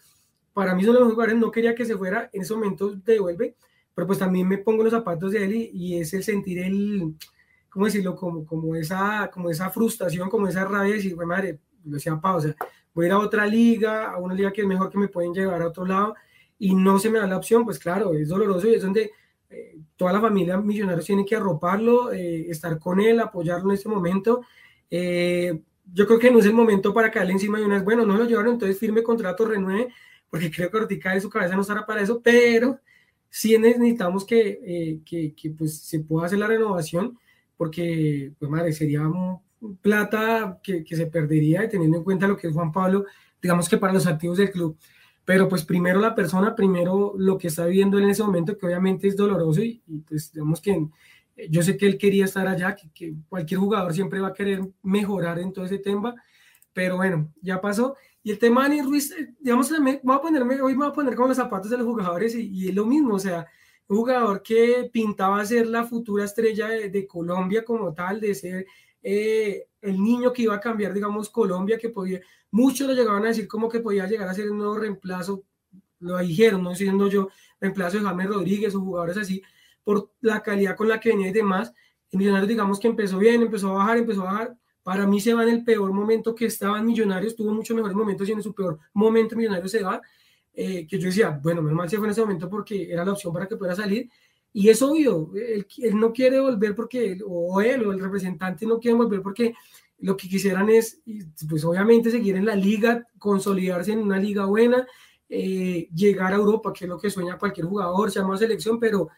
[0.54, 3.56] para mí son los jugadores, no quería que se fuera, en ese momento devuelve,
[3.93, 7.16] pero pues también me pongo los zapatos de él y, es el sentir el,
[7.70, 8.16] ¿cómo decirlo?
[8.16, 12.55] Como, como, esa, como esa frustración, como esa rabia de decir, madre, lo decía pausa,
[12.93, 15.34] voy a ir a otra liga, a una liga que es mejor que me pueden
[15.34, 16.15] llevar a otro lado
[16.57, 19.11] y no se me da la opción, pues claro, es doloroso y es donde
[19.49, 23.89] eh, toda la familia Millonarios tiene que arroparlo, eh, estar con él, apoyarlo en este
[23.89, 24.41] momento.
[24.91, 25.59] Eh,
[25.91, 28.25] yo creo que no es el momento para caerle encima de una, bueno, no lo
[28.25, 29.91] llevaron, entonces firme contrato, renueve,
[30.30, 32.80] porque creo que Ortica de su cabeza no estará para eso, pero
[33.30, 37.17] sí necesitamos que, que, que, pues, se pueda hacer la renovación,
[37.57, 39.01] porque, pues madre, sería
[39.82, 43.05] plata que, que se perdería teniendo en cuenta lo que es Juan Pablo,
[43.41, 44.78] digamos que para los activos del club.
[45.26, 49.07] Pero pues primero la persona, primero lo que está viviendo en ese momento, que obviamente
[49.07, 50.88] es doloroso y, y pues digamos que
[51.47, 55.39] yo sé que él quería estar allá, que, cualquier jugador siempre va a querer mejorar
[55.39, 56.16] en todo ese tema,
[56.74, 57.95] pero bueno, ya pasó.
[58.24, 60.93] Y el tema de Ruiz, eh, digamos, me voy a ponerme, hoy me voy a
[60.93, 63.47] poner como los zapatos de los jugadores y, es lo mismo, o sea,
[63.88, 68.66] un jugador que pintaba ser la futura estrella de, Colombia como tal, de ser
[69.02, 72.20] eh, el niño que iba a cambiar, digamos, Colombia, que podía,
[72.52, 75.43] muchos lo llegaban a decir como que podía llegar a ser un nuevo reemplazo,
[76.00, 77.30] lo dijeron, no siendo yo
[77.60, 79.41] reemplazo de James Rodríguez o jugadores así,
[79.84, 81.74] por la calidad con la que venía y demás.
[82.12, 84.58] Millonarios, digamos que empezó bien, empezó a bajar, empezó a bajar.
[84.84, 87.95] Para mí se va en el peor momento que estaba en Millonarios, tuvo muchos mejores
[87.95, 90.02] momentos y en su peor momento Millonarios se va.
[90.54, 93.14] Eh, que yo decía, bueno, menos mal se fue en ese momento porque era la
[93.14, 94.10] opción para que pudiera salir.
[94.52, 98.97] Y es obvio, él, no quiere volver porque, o él o el representante no quiere
[98.97, 99.54] volver porque
[100.00, 101.02] lo que quisieran es,
[101.47, 104.88] pues obviamente seguir en la liga, consolidarse en una liga buena,
[105.28, 109.10] eh, llegar a Europa, que es lo que sueña cualquier jugador, se llama selección, pero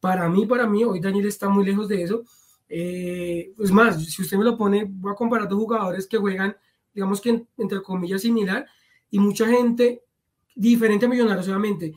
[0.00, 2.22] para mí, para mí, hoy Daniel está muy lejos de eso.
[2.68, 6.56] Eh, es más, si usted me lo pone, voy a comparar dos jugadores que juegan,
[6.94, 8.66] digamos que entre comillas similar,
[9.10, 10.02] y mucha gente
[10.54, 11.94] diferente a Millonarios, obviamente,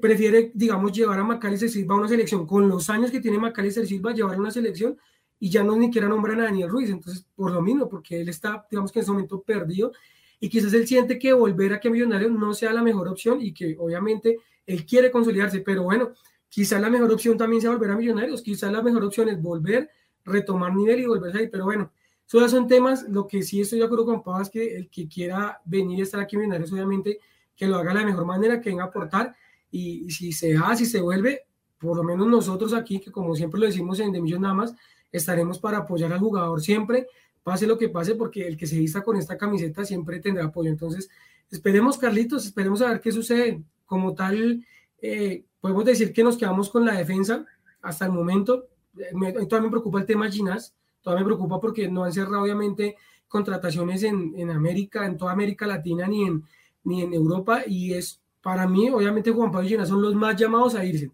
[0.00, 2.46] prefiere, digamos, llevar a Macalister Silva a una selección.
[2.46, 4.96] Con los años que tiene Macalister Silva, llevar a una selección
[5.38, 6.90] y ya no ni siquiera nombran a Daniel Ruiz.
[6.90, 9.92] Entonces, por lo mismo, porque él está, digamos que en ese momento perdido
[10.40, 13.52] y quizás él siente que volver a que Millonarios no sea la mejor opción y
[13.52, 16.12] que obviamente él quiere consolidarse, pero bueno,
[16.52, 19.88] Quizá la mejor opción también sea volver a Millonarios, quizá la mejor opción es volver,
[20.22, 21.90] retomar nivel y volver ahí, pero bueno,
[22.26, 25.08] esos son temas, lo que sí estoy de acuerdo con Pau es que el que
[25.08, 27.20] quiera venir a estar aquí en Millonarios, obviamente,
[27.56, 29.34] que lo haga de la mejor manera, que venga a aportar,
[29.72, 31.46] y, si se da, si se vuelve,
[31.78, 34.74] por lo menos nosotros aquí, que como siempre lo decimos en De Millón nada más,
[35.10, 37.08] estaremos para apoyar al jugador siempre,
[37.42, 40.70] pase lo que pase, porque el que se vista con esta camiseta siempre tendrá apoyo.
[40.70, 41.08] Entonces,
[41.50, 43.62] esperemos, Carlitos, esperemos a ver qué sucede.
[43.86, 44.64] Como tal,
[45.00, 47.44] eh, podemos decir que nos quedamos con la defensa
[47.80, 48.68] hasta el momento.
[49.14, 52.96] Me, todavía me preocupa el tema Ginás, todavía me preocupa porque no han cerrado obviamente
[53.26, 56.44] contrataciones en, en, América, en toda América Latina ni en,
[56.84, 60.36] ni en Europa y es para mí, obviamente Juan Pablo y Ginás son los más
[60.36, 61.10] llamados a irse,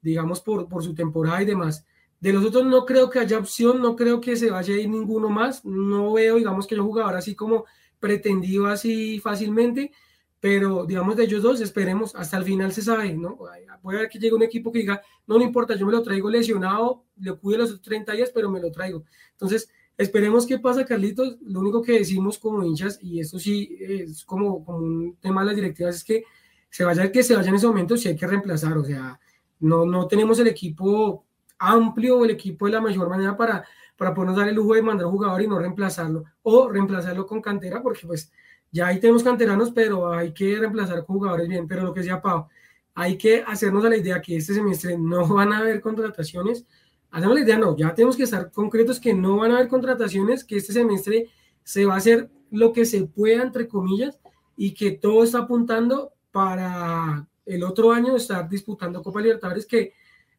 [0.00, 1.84] digamos por, por su temporada y demás.
[2.20, 4.88] De los otros no creo que haya opción, no creo que se vaya a ir
[4.88, 7.64] ninguno más, no veo, digamos que yo jugador así como
[7.98, 9.90] pretendido así fácilmente,
[10.38, 13.38] pero digamos de ellos dos, esperemos, hasta el final se sabe, ¿no?
[13.82, 16.30] A ver que llegue un equipo que diga, no, no importa, yo me lo traigo
[16.30, 19.04] lesionado, le cuido los 30 días, pero me lo traigo.
[19.32, 21.38] Entonces, esperemos qué pasa, Carlitos.
[21.42, 25.46] Lo único que decimos como hinchas, y esto sí es como, como un tema de
[25.48, 26.24] las directivas, es que
[26.70, 29.18] se vaya el que se vaya en ese momento, si hay que reemplazar, o sea,
[29.60, 31.24] no, no tenemos el equipo
[31.58, 33.64] amplio, el equipo de la mayor manera para,
[33.96, 37.26] para podernos dar el lujo de mandar a un jugador y no reemplazarlo, o reemplazarlo
[37.26, 38.32] con cantera, porque pues
[38.72, 41.66] ya ahí tenemos canteranos, pero hay que reemplazar con jugadores bien.
[41.66, 42.46] Pero lo que decía Pau,
[42.94, 46.64] hay que hacernos a la idea que este semestre no van a haber contrataciones.
[47.10, 50.44] Hacemos la idea, no, ya tenemos que estar concretos que no van a haber contrataciones,
[50.44, 51.28] que este semestre
[51.64, 54.20] se va a hacer lo que se pueda, entre comillas,
[54.56, 59.94] y que todo está apuntando para el otro año estar disputando Copa Libertadores, que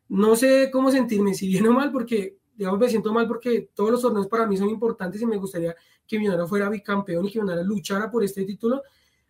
[0.10, 3.92] no sé cómo sentirme, si bien o mal, porque digamos me siento mal porque todos
[3.92, 5.76] los torneos para mí son importantes y me gustaría
[6.06, 8.84] que Millonarios fuera bicampeón y que Millonarios luchara por este título,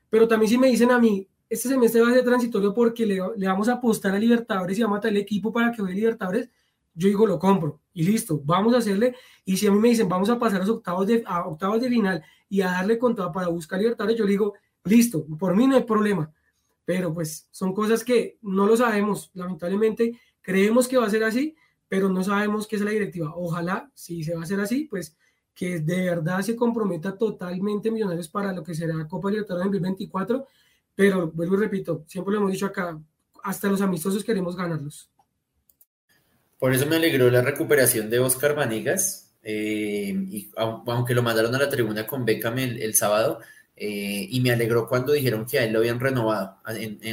[0.09, 3.19] pero también si me dicen a mí, este semestre va a ser transitorio porque le,
[3.37, 6.49] le vamos a apostar a Libertadores y vamos a el equipo para que juegue Libertadores,
[6.93, 9.15] yo digo, lo compro y listo, vamos a hacerle.
[9.45, 11.89] Y si a mí me dicen, vamos a pasar a octavos de, a octavos de
[11.89, 14.53] final y a darle contra para buscar Libertadores, yo digo,
[14.83, 16.31] listo, por mí no hay problema.
[16.85, 21.55] Pero pues son cosas que no lo sabemos, lamentablemente creemos que va a ser así,
[21.87, 23.33] pero no sabemos qué es la directiva.
[23.35, 25.15] Ojalá, si se va a hacer así, pues
[25.53, 30.47] que de verdad se comprometa totalmente Millonarios para lo que será Copa Libertadores en 2024,
[30.95, 32.99] pero vuelvo y repito, siempre lo hemos dicho acá,
[33.43, 35.09] hasta los amistosos queremos ganarlos.
[36.57, 41.59] Por eso me alegró la recuperación de Oscar Vanegas, eh, y aunque lo mandaron a
[41.59, 43.39] la tribuna con Beckham el sábado,
[43.83, 46.59] eh, y me alegró cuando dijeron que a él lo habían renovado.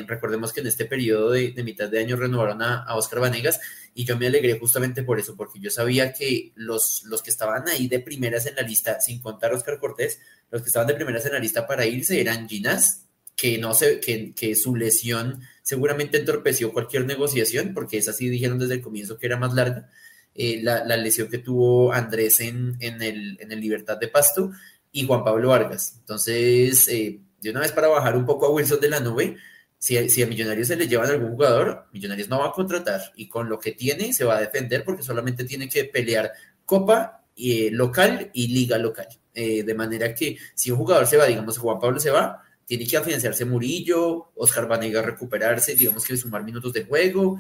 [0.07, 3.59] recordemos que en este periodo de, mitad de año renovaron a, Oscar Vanegas
[3.95, 7.67] y yo me alegré justamente por eso, porque yo sabía que los, los que estaban
[7.71, 10.93] ahí de primeras en la lista, sin contar a Oscar Cortés, los que estaban de
[10.93, 15.41] primeras en la lista para irse eran Ginas, que, no sé que, que su lesión
[15.63, 19.89] seguramente entorpeció cualquier negociación, porque es así dijeron desde el comienzo que era más larga.
[20.35, 24.53] Eh, la, la, lesión que tuvo Andrés en, en, el, en el Libertad de Pasto
[24.93, 25.97] y Juan Pablo Vargas.
[25.99, 29.37] Entonces, eh, de una vez para bajar un poco a Wilson de la nube,
[29.79, 33.29] si, si, a Millonarios se le llevan algún jugador, Millonarios no va a contratar y
[33.29, 36.33] con lo que tiene se va a defender porque solamente tiene que pelear
[36.65, 39.09] Copa eh, local y Liga local.
[39.35, 42.87] Eh, de manera que si un jugador se va, digamos Juan Pablo se va, tiene
[42.87, 47.39] que afianzarse Murillo, Oscar Vanega recuperarse, digamos que sumar minutos de juego,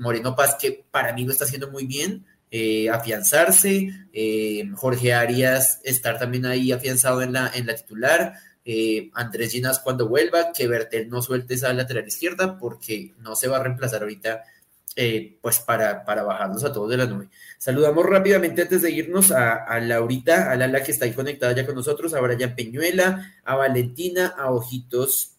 [0.00, 5.80] Moreno Paz que para mí lo está haciendo muy bien, eh, afianzarse, eh, Jorge Arias
[5.84, 8.34] estar también ahí afianzado en la, en la titular,
[8.64, 13.46] eh, Andrés Ginas cuando vuelva, que Bertel no suelte esa lateral izquierda porque no se
[13.46, 14.42] va a reemplazar ahorita
[15.40, 17.30] pues para, para bajarnos a todos de la nube.
[17.56, 21.64] Saludamos rápidamente antes de irnos a, a Laurita, a Lala que está ahí conectada ya
[21.64, 25.36] con nosotros, a Brian Peñuela, a Valentina, a Ojitos.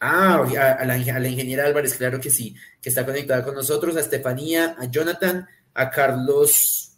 [0.00, 3.96] Ah, a, la, a, la, ingeniera Álvarez, claro que sí, que está conectada con nosotros,
[3.96, 5.46] a Estefanía, a Jonathan,
[5.76, 6.92] a Carlos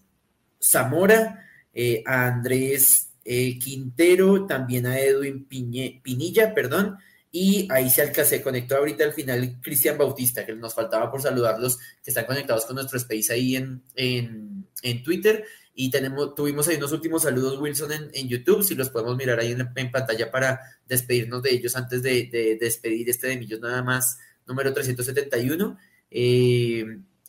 [0.60, 6.96] Zamora, eh, a Andrés eh, Quintero, también a Edwin Pinilla, perdón,
[7.30, 11.78] y ahí se, se conectó ahorita al final Cristian Bautista, que nos faltaba por saludarlos,
[12.02, 15.44] que están conectados con nuestro space ahí en, en, en Twitter.
[15.74, 19.38] Y tenemos, tuvimos ahí unos últimos saludos, Wilson, en, en YouTube, si los podemos mirar
[19.38, 23.82] ahí en, pantalla para despedirnos de ellos antes de, de, despedir este de Millos nada
[23.82, 25.78] más, número 371.
[26.10, 26.84] Eh,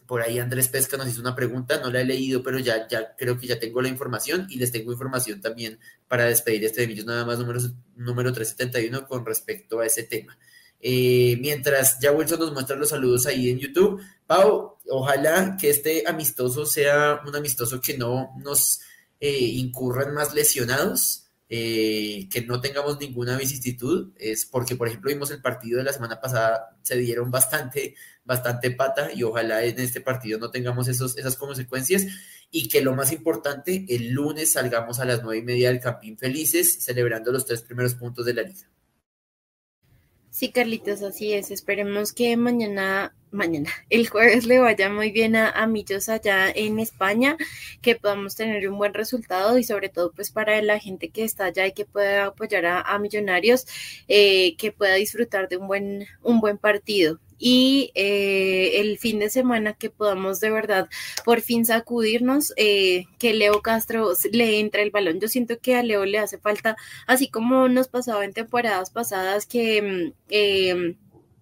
[0.09, 3.15] por ahí Andrés Pesca nos hizo una pregunta, no la he leído, pero ya, ya
[3.15, 6.87] creo que ya tengo la información y les tengo información también para despedir este de
[6.87, 7.59] Millos nada más número,
[7.95, 10.35] número 371 con respecto a ese tema.
[10.81, 16.03] Eh, mientras ya Wilson nos muestra los saludos ahí en YouTube, Pau, ojalá que este
[16.07, 18.79] amistoso sea un amistoso que no nos
[19.19, 25.29] eh, incurran más lesionados, eh, que no tengamos ninguna vicisitud, es porque, por ejemplo, vimos
[25.29, 27.95] el partido de la semana pasada, se dieron bastante,
[28.29, 32.05] bastante pata y ojalá en este partido no tengamos esos, esas consecuencias
[32.51, 36.15] y que lo más importante, el lunes salgamos a las nueve y media del Campín
[36.15, 38.69] felices, celebrando los tres primeros puntos de la liga.
[40.29, 41.49] Sí, Carlitos, así es.
[41.49, 46.77] Esperemos que mañana, mañana, el jueves le vaya muy bien a, a Millos allá en
[46.77, 47.35] España,
[47.81, 51.45] que podamos tener un buen resultado y sobre todo pues para la gente que está
[51.45, 53.65] allá y que pueda apoyar a, Millonarios,
[54.07, 59.29] eh, que pueda disfrutar de un buen, un buen partido y eh, el fin de
[59.29, 60.89] semana que podamos de verdad
[61.25, 65.19] por fin sacudirnos, eh, que Leo Castro le entre el balón.
[65.19, 66.75] Yo siento que a Leo le hace falta,
[67.07, 70.95] así como nos pasaba en temporadas pasadas, que mm, eh,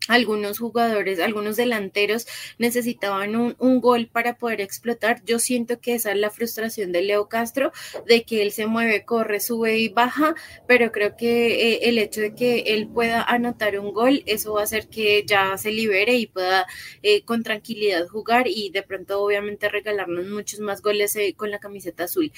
[0.07, 2.27] algunos jugadores, algunos delanteros
[2.57, 5.23] necesitaban un, un, gol para poder explotar.
[5.25, 7.71] Yo siento que esa es la frustración de Leo Castro,
[8.07, 10.35] de que él se mueve, corre, sube y baja,
[10.67, 14.61] pero creo que eh, el hecho de que él pueda anotar un gol, eso va
[14.61, 16.65] a hacer que ya se libere y pueda
[17.03, 21.59] eh, con tranquilidad jugar y de pronto obviamente regalarnos muchos más goles eh, con la
[21.59, 22.31] camiseta azul.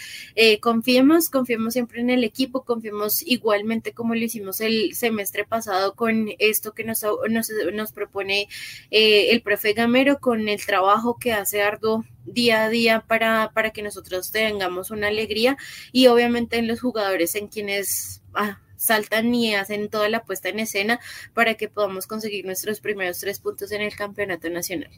[0.61, 6.29] Confiemos, confiemos siempre en el equipo, confiemos igualmente como lo hicimos el semestre pasado con
[6.39, 8.47] esto que nos, nos nos propone
[8.91, 13.71] eh, el profe Gamero con el trabajo que hace arduo día a día para, para
[13.71, 15.57] que nosotros tengamos una alegría
[15.91, 20.59] y obviamente en los jugadores en quienes ah, saltan y hacen toda la puesta en
[20.59, 20.99] escena
[21.33, 24.91] para que podamos conseguir nuestros primeros tres puntos en el campeonato nacional.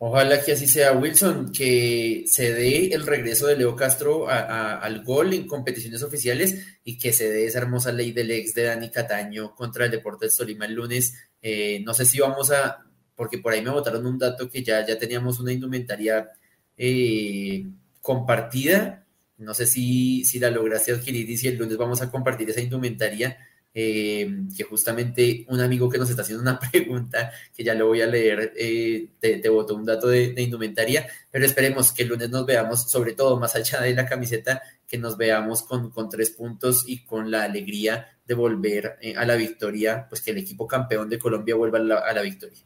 [0.00, 5.34] Ojalá que así sea, Wilson, que se dé el regreso de Leo Castro al gol
[5.34, 9.56] en competiciones oficiales y que se dé esa hermosa ley del ex de Dani Cataño
[9.56, 11.14] contra el Deportes Tolima el lunes.
[11.42, 12.84] Eh, no sé si vamos a,
[13.14, 16.30] porque por ahí me botaron un dato que ya, ya teníamos una indumentaria
[16.76, 17.66] eh,
[18.00, 19.06] compartida.
[19.38, 22.60] No sé si, si la lograste adquirir y si el lunes vamos a compartir esa
[22.60, 23.38] indumentaria
[23.80, 28.00] eh, que justamente un amigo que nos está haciendo una pregunta, que ya lo voy
[28.00, 32.28] a leer, eh, te, te, botó un dato de, indumentaria, pero esperemos que el lunes
[32.28, 36.30] nos veamos, sobre todo más allá de la camiseta, que nos veamos con, con tres
[36.30, 40.66] puntos y con la alegría de volver eh, a la victoria, pues que el equipo
[40.66, 42.58] campeón de Colombia vuelva a la, a la victoria.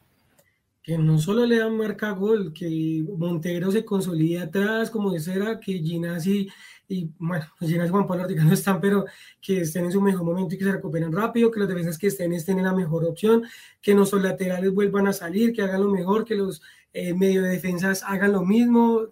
[0.81, 5.59] Que no solo le dan marca gol, que Montero se consolide atrás como de era,
[5.59, 6.49] que Ginasi
[6.87, 9.05] y bueno, Ginás y Juan Pablo Ortega no están, pero
[9.41, 12.07] que estén en su mejor momento y que se recuperen rápido, que los defensas que
[12.07, 13.43] estén estén en la mejor opción,
[13.81, 16.61] que nuestros laterales vuelvan a salir, que hagan lo mejor, que los
[16.93, 19.07] eh, medio de defensas hagan lo mismo,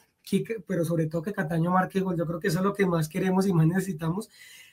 [0.67, 3.09] pero sobre todo que Cataño marque gol, yo creo que eso es lo que más
[3.09, 4.29] queremos y más necesitamos,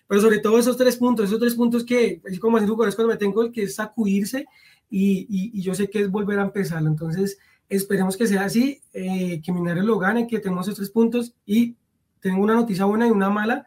[0.07, 3.13] pero sobre todo esos tres puntos, esos tres puntos que, así como haciendo jugadores cuando
[3.13, 4.47] meten gol, que es sacudirse
[4.91, 7.39] y, y, yo sé que es volver a empezarlo, entonces
[7.69, 11.77] esperemos que sea así, eh, que Minares lo gane, que tenemos esos tres puntos y
[12.21, 13.67] tengo una noticia buena y una mala.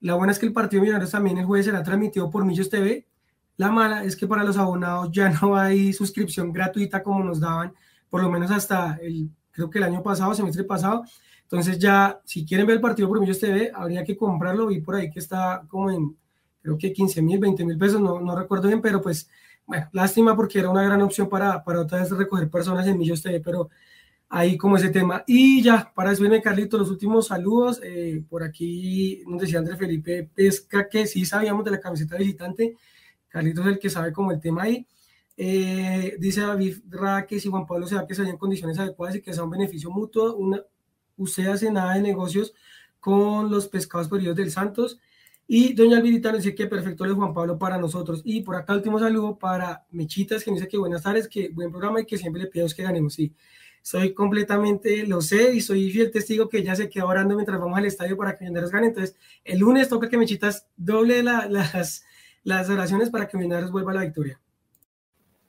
[0.00, 2.70] La buena es que el partido de Millonarios también el jueves será transmitido por Millos
[2.70, 3.06] TV.
[3.56, 7.72] La mala es que para los abonados ya no hay suscripción gratuita como nos daban,
[8.08, 11.04] por lo menos hasta el, creo que el año pasado, semestre pasado.
[11.42, 14.66] Entonces ya, si quieren ver el partido por Millos TV, habría que comprarlo.
[14.68, 16.16] Vi por ahí que está como en,
[16.62, 19.28] creo que 15 mil, 20 mil pesos, no, no recuerdo bien, pero pues,
[19.66, 23.22] bueno, lástima porque era una gran opción para, para otra vez recoger personas en Millos
[23.22, 23.70] TV, pero
[24.28, 25.24] ahí como ese tema.
[25.26, 27.80] Y ya, para despedirme, Carlito, los últimos saludos.
[27.82, 32.76] Eh, por aquí nos decía André Felipe Pesca que sí sabíamos de la camiseta visitante.
[33.28, 34.86] Carlitos es el que sabe como el tema ahí.
[35.36, 39.16] Eh, dice David Ra que si Juan Pablo se da que se en condiciones adecuadas
[39.16, 40.60] y que sea un beneficio mutuo, una,
[41.16, 42.54] usted hace nada de negocios
[42.98, 44.98] con los pescados perdidos del Santos.
[45.46, 48.20] Y doña Alvirita nos dice que perfecto es Juan Pablo para nosotros.
[48.24, 51.70] Y por acá último saludo para Mechitas, que me dice que buenas tardes, que buen
[51.70, 53.14] programa y que siempre le pido que ganemos.
[53.14, 53.32] Sí,
[53.88, 57.78] soy completamente, lo sé y soy fiel testigo que ya se quedó orando mientras vamos
[57.78, 58.88] al estadio para que Millonarios gane.
[58.88, 59.16] Entonces,
[59.46, 62.04] el lunes toca que Mechitas doble las,
[62.44, 64.38] las oraciones para que Millonarios vuelva a la victoria.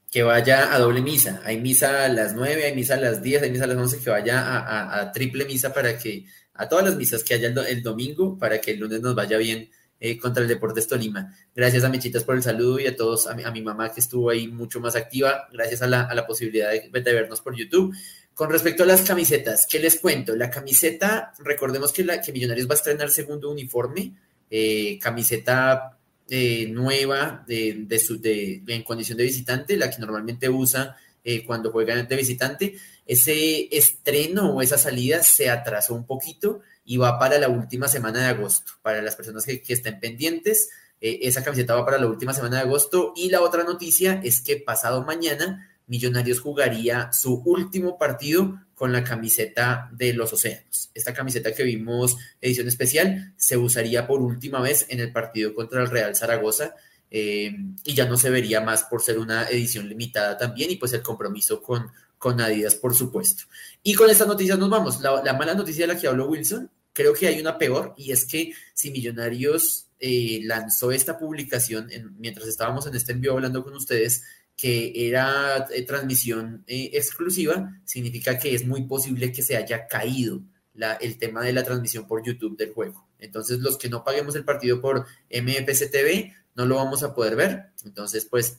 [0.09, 1.41] Que vaya a doble misa.
[1.43, 3.99] Hay misa a las 9, hay misa a las 10, hay misa a las 11,
[3.99, 8.37] que vaya a, triple misa para que, a todas las misas que haya el, domingo,
[8.37, 9.69] para que el lunes nos vaya bien
[9.99, 11.35] eh, contra el Deportes Tolima.
[11.53, 14.47] Gracias a Mechitas por el saludo y a todos, a mi, mamá que estuvo ahí
[14.47, 17.93] mucho más activa, gracias a la, a la posibilidad de, de, vernos por YouTube.
[18.39, 20.33] Con respecto a las camisetas, ¿qué les cuento?
[20.33, 24.13] La camiseta, recordemos que, la, Millonarios va a estrenar segundo uniforme,
[24.49, 25.97] eh, camiseta
[26.29, 32.01] eh, nueva de, de, en condición de visitante, la que normalmente usa eh, cuando juega
[32.01, 32.77] de visitante.
[33.05, 38.21] Ese estreno o esa salida se atrasó un poquito y va para la última semana
[38.21, 38.71] de agosto.
[38.81, 40.69] Para las personas que, que estén pendientes,
[41.01, 43.11] esa camiseta va para la última semana de agosto.
[43.17, 49.03] Y la otra noticia es que pasado mañana Millonarios jugaría su último partido con la
[49.03, 50.91] camiseta de los Océanos.
[50.93, 55.81] Esta camiseta que vimos, edición especial, se usaría por última vez en el partido contra
[55.81, 56.75] el Real Zaragoza
[57.11, 57.53] eh,
[57.83, 61.01] y ya no se vería más por ser una edición limitada también y pues el
[61.01, 63.43] compromiso con, con Adidas, por supuesto.
[63.81, 65.01] Y con esta noticia nos vamos.
[65.01, 68.25] La, mala noticia de la que habló Wilson, creo que hay una peor y es
[68.25, 74.23] que si Millonarios eh, lanzó esta publicación mientras estábamos en este envío hablando con ustedes,
[74.59, 80.41] que era eh, transmisión eh, exclusiva, significa que es muy posible que se haya caído
[80.73, 83.07] la, el tema de la transmisión por YouTube del juego.
[83.19, 87.37] Entonces, los que no paguemos el partido por MFC TV, no lo vamos a poder
[87.37, 87.67] ver.
[87.85, 88.57] Entonces, pues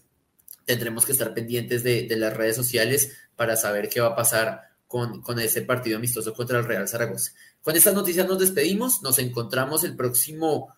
[0.64, 4.70] tendremos que estar pendientes de, de las redes sociales para saber qué va a pasar
[4.86, 7.32] con, con ese partido amistoso contra el Real Zaragoza.
[7.60, 9.02] Con estas noticias nos despedimos.
[9.02, 10.74] Nos encontramos el próximo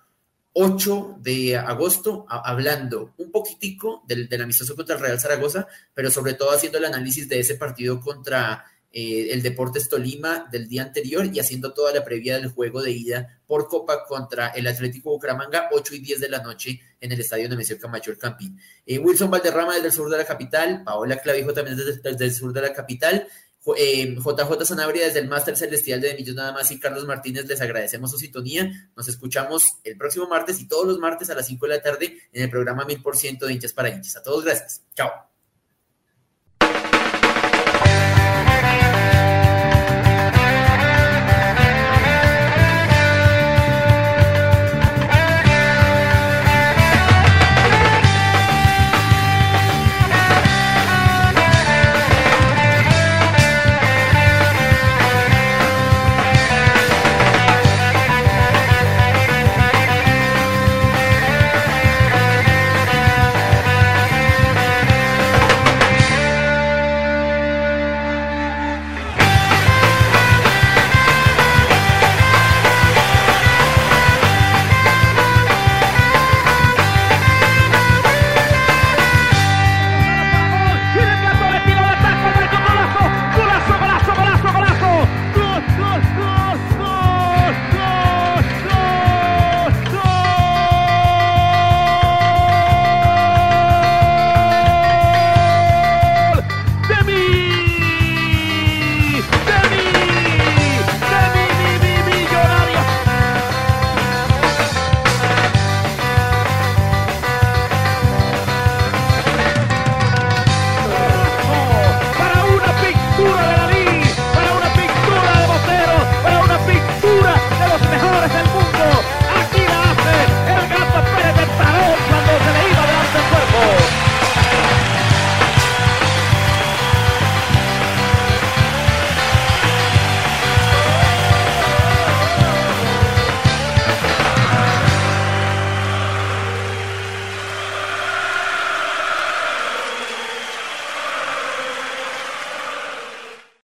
[0.55, 6.51] 8 de agosto, hablando un poquitico del, amistoso contra el Real Zaragoza, pero sobre todo
[6.51, 11.41] haciendo el análisis de ese partido contra eh, el Deportes Tolima del día anterior y
[11.41, 15.95] haciendo toda la previa del juego de ida por Copa contra el Atlético Bucaramanga, 8
[15.95, 18.59] y 10 de la noche en el estadio Nemesio Camacho El Campín.
[18.85, 22.53] Eh, Wilson Valderrama desde el sur de la capital, Paola Clavijo también desde el sur
[22.53, 23.27] de la capital,
[23.65, 27.61] JJ eh, Sanabria desde el Máster Celestial de Millos Nada más y Carlos Martínez, les
[27.61, 28.91] agradecemos su sintonía.
[28.97, 32.19] Nos escuchamos el próximo martes y todos los martes a las 5 de la tarde
[32.33, 34.17] en el programa 1000% de hinchas para hinchas.
[34.17, 34.83] A todos, gracias.
[34.95, 35.32] Chao.